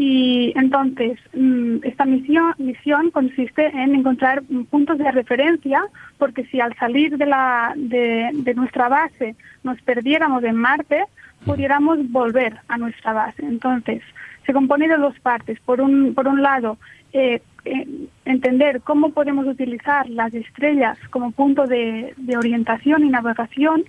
[0.00, 5.82] Y entonces, mm, esta misión, misión consiste en encontrar mm, puntos de referencia,
[6.18, 9.34] porque si al salir de, la, de, de nuestra base
[9.64, 11.02] nos perdiéramos en Marte,
[11.44, 13.44] pudiéramos volver a nuestra base.
[13.44, 14.02] Entonces,
[14.46, 15.58] se compone de dos partes.
[15.60, 16.78] Por un, por un lado,
[17.12, 17.86] eh, eh,
[18.24, 23.84] entender cómo podemos utilizar las estrellas como punto de, de orientación y navegación,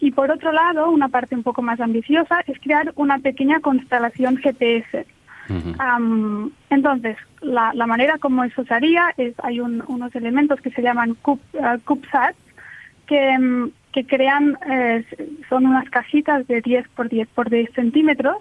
[0.00, 4.38] y por otro lado, una parte un poco más ambiciosa es crear una pequeña constelación
[4.38, 5.06] GPS.
[6.70, 10.80] Entonces, la, la manera como eso se haría es, hay un- unos elementos que se
[10.82, 12.38] llaman eh, CubeSats,
[13.06, 15.04] que, mm, que crean, eh,
[15.48, 18.36] son unas cajitas de 10 por 10 por 10 centímetros,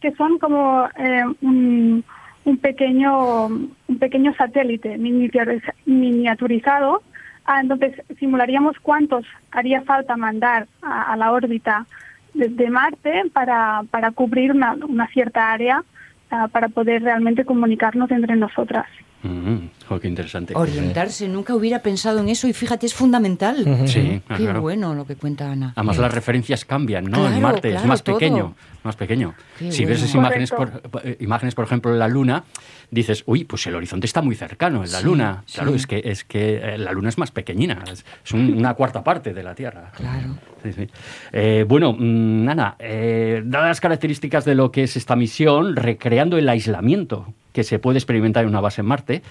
[0.00, 2.04] que son como eh, un,
[2.44, 7.02] un pequeño un pequeño satélite miniaturiza- miniaturizado.
[7.44, 11.86] Ah, entonces, simularíamos cuántos haría falta mandar a, a la órbita
[12.34, 15.82] de, de Marte para, para cubrir una, una cierta área
[16.30, 18.86] ah, para poder realmente comunicarnos entre nosotras.
[19.24, 19.68] Ujú.
[19.94, 20.54] Jo, qué interesante.
[20.56, 23.56] Orientarse, nunca hubiera pensado en eso y fíjate, es fundamental.
[23.86, 24.60] Sí, Qué claro.
[24.60, 25.72] bueno lo que cuenta Ana.
[25.76, 27.18] Además las referencias cambian, ¿no?
[27.26, 28.16] en Claro, Marte es más todo.
[28.18, 29.34] pequeño, más pequeño.
[29.58, 32.44] Qué si ves esas imágenes por, eh, imágenes, por ejemplo, en la Luna,
[32.90, 35.44] dices, uy, pues el horizonte está muy cercano en la Sí, Luna.
[35.52, 35.76] Claro, sí.
[35.76, 39.02] es que es que eh, la Luna es más pequeñina, es, es un- una cuarta
[39.04, 39.90] parte de la Tierra.
[39.96, 40.36] Claro.
[40.62, 40.88] Sí, sí.
[41.32, 46.38] Eh, bueno, mm, Ana, eh, dadas las características de lo que es esta misión, recreando
[46.38, 49.22] el aislamiento que se puede experimentar en una base en Marte,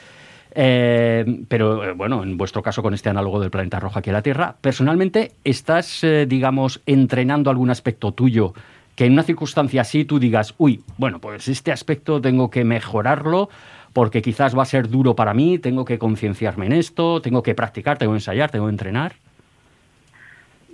[0.54, 4.16] eh, pero eh, bueno, en vuestro caso con este análogo del planeta rojo aquí en
[4.16, 8.54] la Tierra, personalmente, ¿estás, eh, digamos, entrenando algún aspecto tuyo
[8.95, 13.49] que en una circunstancia así tú digas, uy, bueno, pues este aspecto tengo que mejorarlo
[13.93, 17.56] porque quizás va a ser duro para mí, tengo que concienciarme en esto, tengo que
[17.56, 19.14] practicar, tengo que ensayar, tengo que entrenar?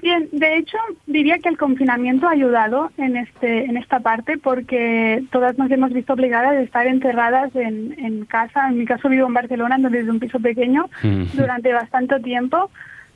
[0.02, 0.78] Bien, de hecho,
[1.08, 5.91] diría que el confinamiento ha ayudado en este en esta parte porque todas nos hemos
[5.91, 8.68] visto obligadas a estar encerradas en, en casa.
[8.70, 10.89] En mi caso vivo en Barcelona, entonces desde un piso pequeño,
[11.34, 12.70] durante bastante tiempo.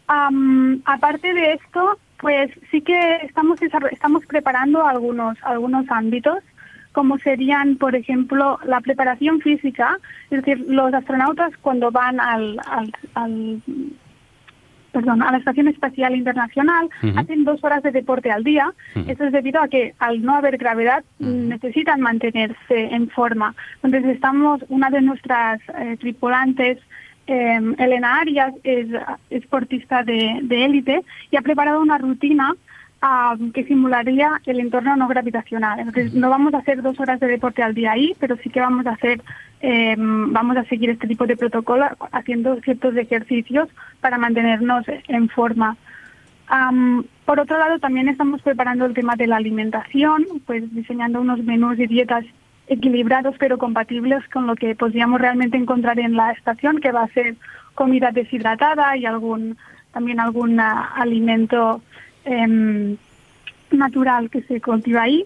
[0.08, 3.60] Am, aparte de esto, pues sí que estamos
[3.92, 6.40] estamos preparando algunos algunos ámbitos
[6.92, 9.98] como serían, por ejemplo, la preparación física,
[10.30, 13.62] es decir, los astronautas cuando van al, al, al
[14.92, 18.74] perdón, a la Estación Espacial Internacional hacen dos horas de deporte al día.
[18.96, 19.10] Ujú.
[19.10, 23.56] Eso es debido a que al no haber gravedad necesitan mantenerse en forma.
[23.82, 26.78] Entonces estamos, una de nuestras eh, tripulantes,
[27.28, 28.88] eh, Elena Arias, es
[29.30, 32.56] esportista de de élite y ha preparado una rutina
[33.02, 35.80] ah, que simularía el entorno no gravitacional.
[35.80, 38.60] Entonces no vamos a hacer dos horas de deporte al día ahí, pero sí que
[38.60, 39.22] vamos a hacer,
[39.62, 45.78] eh, vamos a seguir este tipo de protocolo haciendo ciertos ejercicios para mantenernos en forma.
[46.48, 51.44] Am, por otro lado, también estamos preparando el tema de la alimentación, pues diseñando unos
[51.44, 52.26] menús y dietas
[52.68, 57.14] equilibrados pero compatibles con lo que podríamos realmente encontrar en la estación, que va a
[57.14, 57.36] ser
[57.76, 59.58] comida deshidratada y algún
[59.94, 61.82] también algún ah, alimento
[62.26, 62.98] em,
[63.72, 65.26] natural que se cultiva ahí.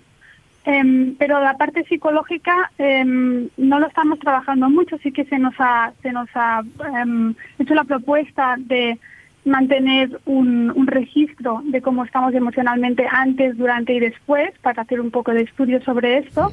[0.65, 5.53] Em, pero la parte psicológica em, no lo estamos trabajando mucho, sí que se nos
[5.59, 6.63] ha, se nos ha
[7.59, 8.97] hecho la propuesta de
[9.45, 15.11] mantener un, un registro de cómo estamos emocionalmente antes, durante y después para hacer un
[15.11, 16.51] poco de estudio sobre esto.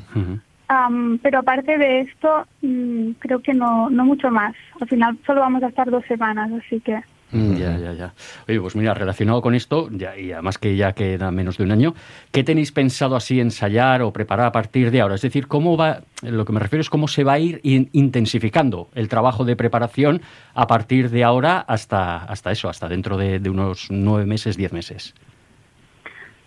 [1.22, 4.54] Pero aparte de esto, mm, creo que no, no mucho más.
[4.80, 7.00] Al final solo vamos a estar dos semanas, así que...
[7.32, 8.12] Mm, Ya, ya, ya.
[8.46, 11.72] Oye, pues mira, relacionado con esto, ya, y además que ya queda menos de un
[11.72, 11.94] año,
[12.30, 15.14] ¿qué tenéis pensado así ensayar o preparar a partir de ahora?
[15.14, 17.88] Es decir, ¿cómo va, lo que me refiero es cómo se va a ir in-
[17.92, 20.20] intensificando el trabajo de preparación
[20.54, 24.72] a partir de ahora hasta, hasta eso, hasta dentro de, de unos nueve meses, diez
[24.72, 25.14] meses?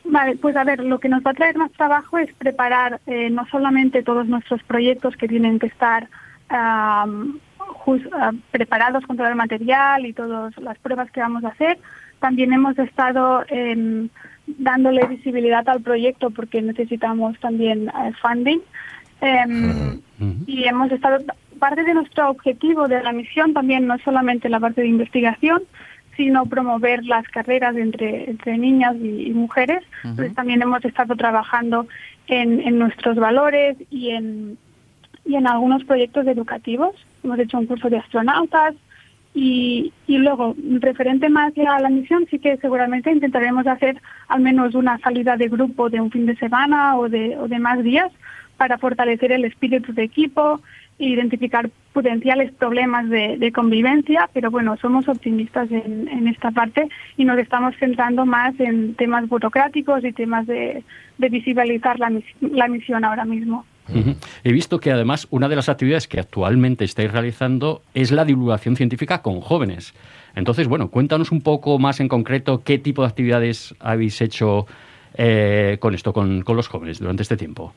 [0.08, 3.32] Vale, pues a ver, lo que nos va a traer más trabajo es preparar eh,
[3.32, 6.08] no solamente todos nuestros proyectos que tienen que estar
[6.50, 7.08] ah,
[8.52, 11.78] preparados con todo el material y todas las pruebas que vamos a hacer,
[12.20, 14.10] también hemos estado em,
[14.48, 18.60] dándole visibilidad al proyecto porque necesitamos también eh, funding.
[19.22, 20.02] Em,
[20.46, 21.24] y hemos estado
[21.60, 25.64] parte de nuestro objetivo de la misión también no es solamente la parte de investigación
[26.16, 29.84] sino promover las carreras entre, entre niñas y, y mujeres.
[30.04, 31.88] Entonces también hemos estado trabajando
[32.28, 34.58] en, en nuestros valores y en,
[35.26, 36.96] y en algunos proyectos educativos.
[37.26, 38.76] Hemos hecho un curso de astronautas
[39.34, 44.76] y, y luego, referente más a la misión, sí que seguramente intentaremos hacer al menos
[44.76, 48.12] una salida de grupo de un fin de semana o de, o de más días
[48.58, 50.62] para fortalecer el espíritu de equipo
[51.00, 56.88] e identificar potenciales problemas de, de convivencia, pero bueno, somos optimistas en, en esta parte
[57.18, 60.84] y nos estamos centrando más en temas burocráticos y temas de,
[61.18, 63.66] de visibilizar la, mis- la misión ahora mismo.
[64.44, 68.76] He visto que además una de las actividades que actualmente estáis realizando es la divulgación
[68.76, 69.94] científica con jóvenes.
[70.36, 74.66] Entonces, bueno, cuéntanos un poco más en concreto qué tipo de actividades habéis hecho
[75.16, 77.74] eh, con esto, con, con los jóvenes durante este tiempo.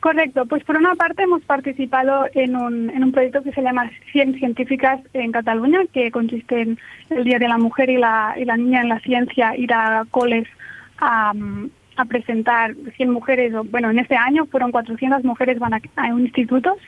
[0.00, 3.88] Correcto, pues por una parte hemos participado en un, en un proyecto que se llama
[4.10, 6.78] 100 Científicas en Cataluña, que consiste en
[7.10, 10.04] el Día de la Mujer y la, y la Niña en la Ciencia, ir a
[10.10, 10.48] coles
[10.98, 11.32] a,
[11.96, 16.08] a presentar 100 mujeres, o, bueno, en este año fueron 400 mujeres van a, a
[16.08, 16.78] institutos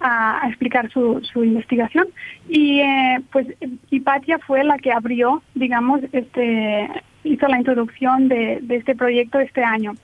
[0.00, 2.06] a, a explicar su, su investigación
[2.48, 3.46] y eh, pues
[3.90, 6.88] Hipatia fue la que abrió, digamos, este
[7.24, 9.94] hizo la introducción de, de este proyecto este año.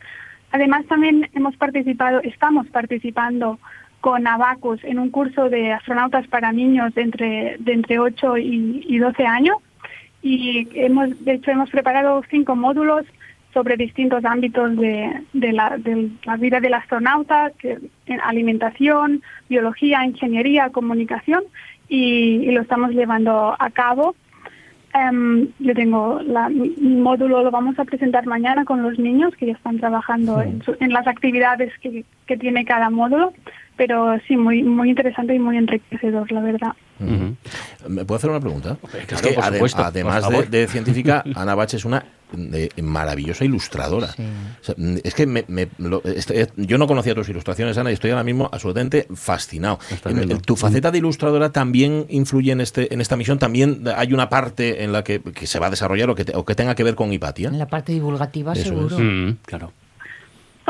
[0.52, 3.58] Además, también hemos participado, estamos participando
[4.00, 8.84] con Abacus en un curso de astronautas para niños de entre, de entre 8 y,
[8.88, 9.56] y 12 años.
[10.22, 13.06] Y hemos, de hecho, hemos preparado cinco módulos
[13.52, 20.04] sobre distintos ámbitos de, de, la, de la vida del astronauta, que, en alimentación, biología,
[20.04, 21.42] ingeniería, comunicación,
[21.88, 24.14] y, y lo estamos llevando a cabo.
[24.92, 29.46] Em, yo tengo la, mi módulo, lo vamos a presentar mañana con los niños que
[29.46, 33.32] ya están trabajando en, su- en las actividades que, que tiene cada módulo,
[33.80, 36.72] pero sí, muy, muy interesante y muy enriquecedor, la verdad.
[37.88, 38.76] ¿Me puedo hacer una pregunta?
[38.76, 42.04] claro, es que por ade- supuesto, además de, científica, Ana Bach es una
[42.52, 44.08] eh, maravillosa ilustradora.
[44.08, 44.22] Sí.
[44.60, 47.78] O sea, mm, es que me- me- lo- este- eh, yo no conocía tus ilustraciones,
[47.78, 49.78] Ana, y estoy ahora mismo absolutamente fascinado.
[50.04, 53.38] En- ¿Tu faceta de ilustradora también influye en, este, en esta misión?
[53.38, 56.36] ¿También hay una parte en la que, que se va a desarrollar o que, te-
[56.36, 57.48] o que tenga que ver con Hipatia?
[57.48, 58.98] En la parte divulgativa, Eso seguro.
[58.98, 59.72] Mm, claro.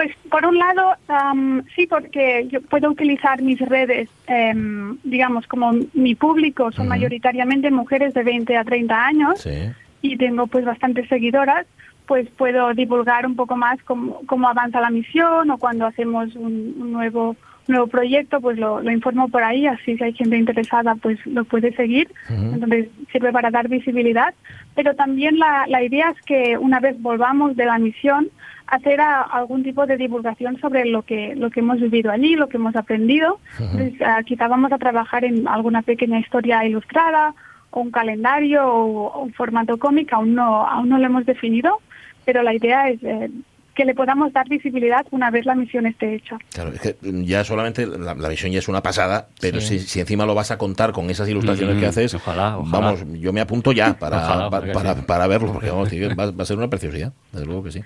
[0.01, 5.72] Pues por un lado, am, sí, porque yo puedo utilizar mis redes, em, digamos, como
[5.92, 9.70] mi público son mayoritariamente mujeres de 20 a 30 años Sí.
[10.01, 11.66] y tengo pues bastantes seguidoras,
[12.07, 16.74] pues puedo divulgar un poco más cómo, cómo avanza la misión o cuando hacemos un,
[16.80, 17.36] un nuevo
[17.70, 21.44] nuevo proyecto, pues lo, lo informo por ahí, así si hay gente interesada, pues lo
[21.44, 22.10] puede seguir.
[22.28, 22.54] Ujú.
[22.54, 24.34] Entonces sirve para dar visibilidad,
[24.74, 28.28] pero también la, la idea es que una vez volvamos de la misión,
[28.66, 32.48] hacer a- algún tipo de divulgación sobre lo que lo que hemos vivido allí, lo
[32.48, 33.38] que hemos aprendido.
[33.58, 37.34] Entonces, ah, quizá vamos a trabajar en alguna pequeña historia ilustrada
[37.70, 41.78] o un calendario o, o un formato cómic, aún no aún no lo hemos definido,
[42.24, 43.28] pero la idea es eh,
[43.74, 46.36] que le podamos dar visibilidad una vez la misión esté hecha.
[46.52, 49.78] Claro, es que ya solamente la, la visión ya es una pasada, pero Sí.
[49.78, 52.78] si, si encima lo vas a contar con esas ilustraciones Mm, que haces, ojalá, ojalá.
[52.86, 55.00] vamos, yo me apunto ya para, Ojalá, para, sí.
[55.06, 57.80] para verlo, porque vamos, tío, va, va a ser una preciosidad, desde luego que sí.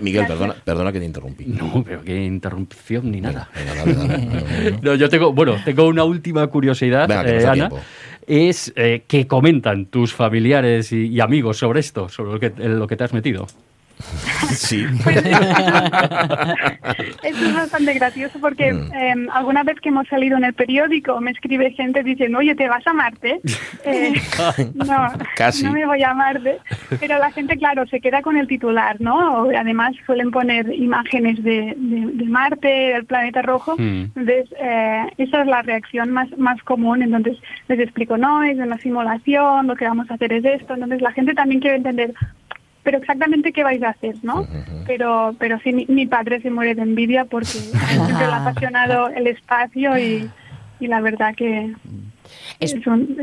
[0.00, 1.44] Miguel, perdona, perdona que te interrumpí.
[1.46, 3.48] No, pero qué interrupción ni nada.
[3.54, 4.18] Venga.
[4.82, 7.52] No, yo tengo, bueno, tengo una última curiosidad, Venga, que eh, Ana.
[7.54, 7.80] tiempo.
[8.26, 12.78] Es eh, que comentan tus familiares y, y amigos sobre esto, sobre lo que, en
[12.78, 13.46] lo que te has metido.
[14.50, 14.86] Sí.
[17.22, 18.92] Eso es bastante gracioso porque Mm.
[18.94, 22.68] eh, alguna vez que hemos salido en el periódico me escribe gente diciendo, oye, ¿te
[22.68, 23.40] vas a Marte?
[23.84, 24.12] Eh,
[24.74, 25.64] no, Casi.
[25.64, 26.58] no me voy a Marte.
[27.00, 29.48] Pero la gente, claro, se queda con el titular, ¿no?
[29.58, 33.74] Además suelen poner imágenes de, de- de Marte, del planeta rojo.
[33.76, 34.02] Mm.
[34.14, 37.02] Entonces, eh, esa es la reacción más, más común.
[37.02, 37.36] Entonces,
[37.68, 40.74] les explico, no, es una simulación, lo que vamos a hacer es esto.
[40.74, 42.14] Entonces, la gente también quiere entender,
[42.82, 44.46] pero exactamente qué vais a hacer, ¿no?
[44.86, 47.46] Pero, pero sí, mi, mi padre se muere de envidia porque
[47.90, 50.28] siempre le ha apasionado el espacio y,
[50.80, 51.72] y la verdad que
[52.60, 53.16] Es- es un-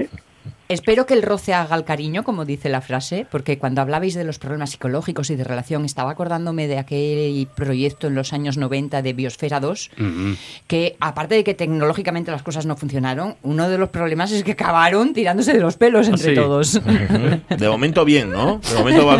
[0.71, 4.23] Espero que el roce haga el cariño, como dice la frase, porque cuando hablabais de
[4.23, 9.01] los problemas psicológicos y de relación, estaba acordándome de aquel proyecto en los años 90
[9.01, 10.33] de Biosfera 2, Mm,
[10.67, 14.51] que aparte de que tecnológicamente las cosas no funcionaron, uno de los problemas es que
[14.51, 16.35] acabaron tirándose de los pelos entre Sí.
[16.35, 16.79] todos.
[16.83, 18.59] De momento bien, ¿no?
[18.59, 19.17] De momento, va-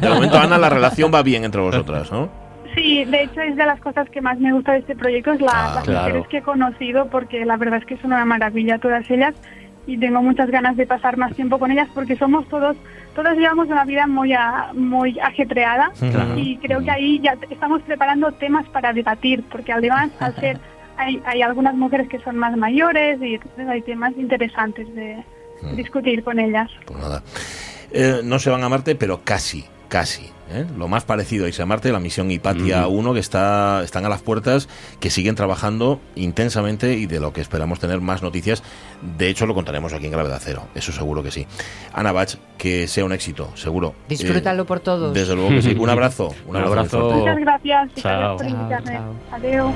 [0.00, 2.28] de momento, Ana, la relación va bien entre vosotras, ¿no?
[2.74, 5.40] Sí, de hecho es de las cosas que más me gusta de este proyecto, es
[5.40, 6.08] la, Ah, las claro.
[6.08, 9.34] mujeres que he conocido, porque la verdad es que son una maravilla todas ellas
[9.86, 12.76] y tengo muchas ganas de pasar más tiempo con ellas porque somos todos,
[13.14, 16.38] todos llevamos una vida muy, a- muy ajetreada Claro.
[16.38, 20.58] y creo que ahí ya estamos preparando temas para debatir, porque además al ser
[20.96, 25.24] hay, hay algunas mujeres que son más mayores y entonces hay temas interesantes de
[25.74, 26.70] discutir con ellas.
[26.84, 27.22] Pues nada.
[27.92, 30.30] Eh, no se van a Marte, pero casi, casi.
[30.50, 30.66] ¿Eh?
[30.76, 32.92] Lo más parecido a irse a Marte, la misión Hipatia Mm.
[32.92, 34.68] 1, que está, están a las puertas,
[35.00, 38.62] que siguen trabajando intensamente y de lo que esperamos tener más noticias.
[39.18, 41.46] De hecho, lo contaremos aquí en Gravedad Cero, eso seguro que sí.
[41.92, 43.94] Ana Bach, que sea un éxito, seguro.
[44.08, 45.14] Disfrútalo Eh, por todos.
[45.14, 45.74] Desde luego que sí.
[45.78, 46.34] Un abrazo.
[46.46, 47.10] Un Un abrazo.
[47.10, 48.36] Muchas gracias, y Chao.
[48.36, 48.92] por Chao, invitarme.
[48.92, 49.14] chao.
[49.32, 49.72] Adiós.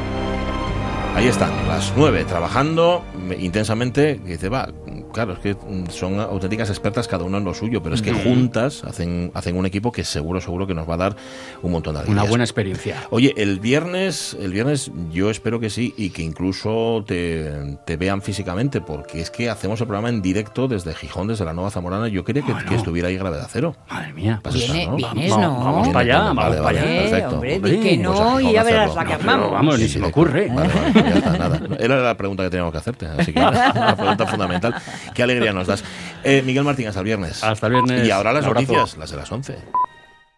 [1.17, 3.05] Ahí están, las nueve, trabajando
[3.39, 4.21] intensamente.
[4.27, 4.69] Que dice, va,
[5.15, 8.13] claro, es que mm, son auténticas expertas cada uno en lo suyo, pero es que
[8.13, 11.17] juntas hacen, hacen un equipo que seguro, seguro que nos va a dar
[11.63, 12.29] un montón de Una alegrías.
[12.29, 12.97] buena experiencia.
[13.11, 18.21] Oye, el viernes, el viernes yo espero que sí y que incluso te, te vean
[18.21, 22.09] físicamente, porque es que hacemos el programa en directo desde Gijón, desde la Nueva Zamorana.
[22.09, 22.69] Yo quería que, Bueno.
[22.69, 23.77] que estuviera ahí Gravedad Cero.
[23.91, 24.41] Madre mía.
[24.53, 24.97] Viene- ¿no?
[24.97, 25.65] vienes, Vamos, ¿no?
[25.65, 26.91] vamos para allá, vamos Vale, para vale, allá.
[26.91, 27.35] Eh, perfecto.
[27.35, 29.51] hombre, Hombre, di que pues no y Gijón ya a verás la que No, armamos.
[29.53, 30.49] vamos, ni Sí, se me ocurre.
[30.49, 31.61] Vale, vale, ya está, nada.
[31.79, 34.75] Era la pregunta que teníamos que hacerte, así que la pregunta fundamental.
[35.13, 35.85] Qué alegría nos das.
[36.23, 37.43] Eh, Miguel Martín, hasta el viernes.
[37.45, 38.07] Hasta el viernes.
[38.07, 39.59] Y ahora las noticias, las de las 11.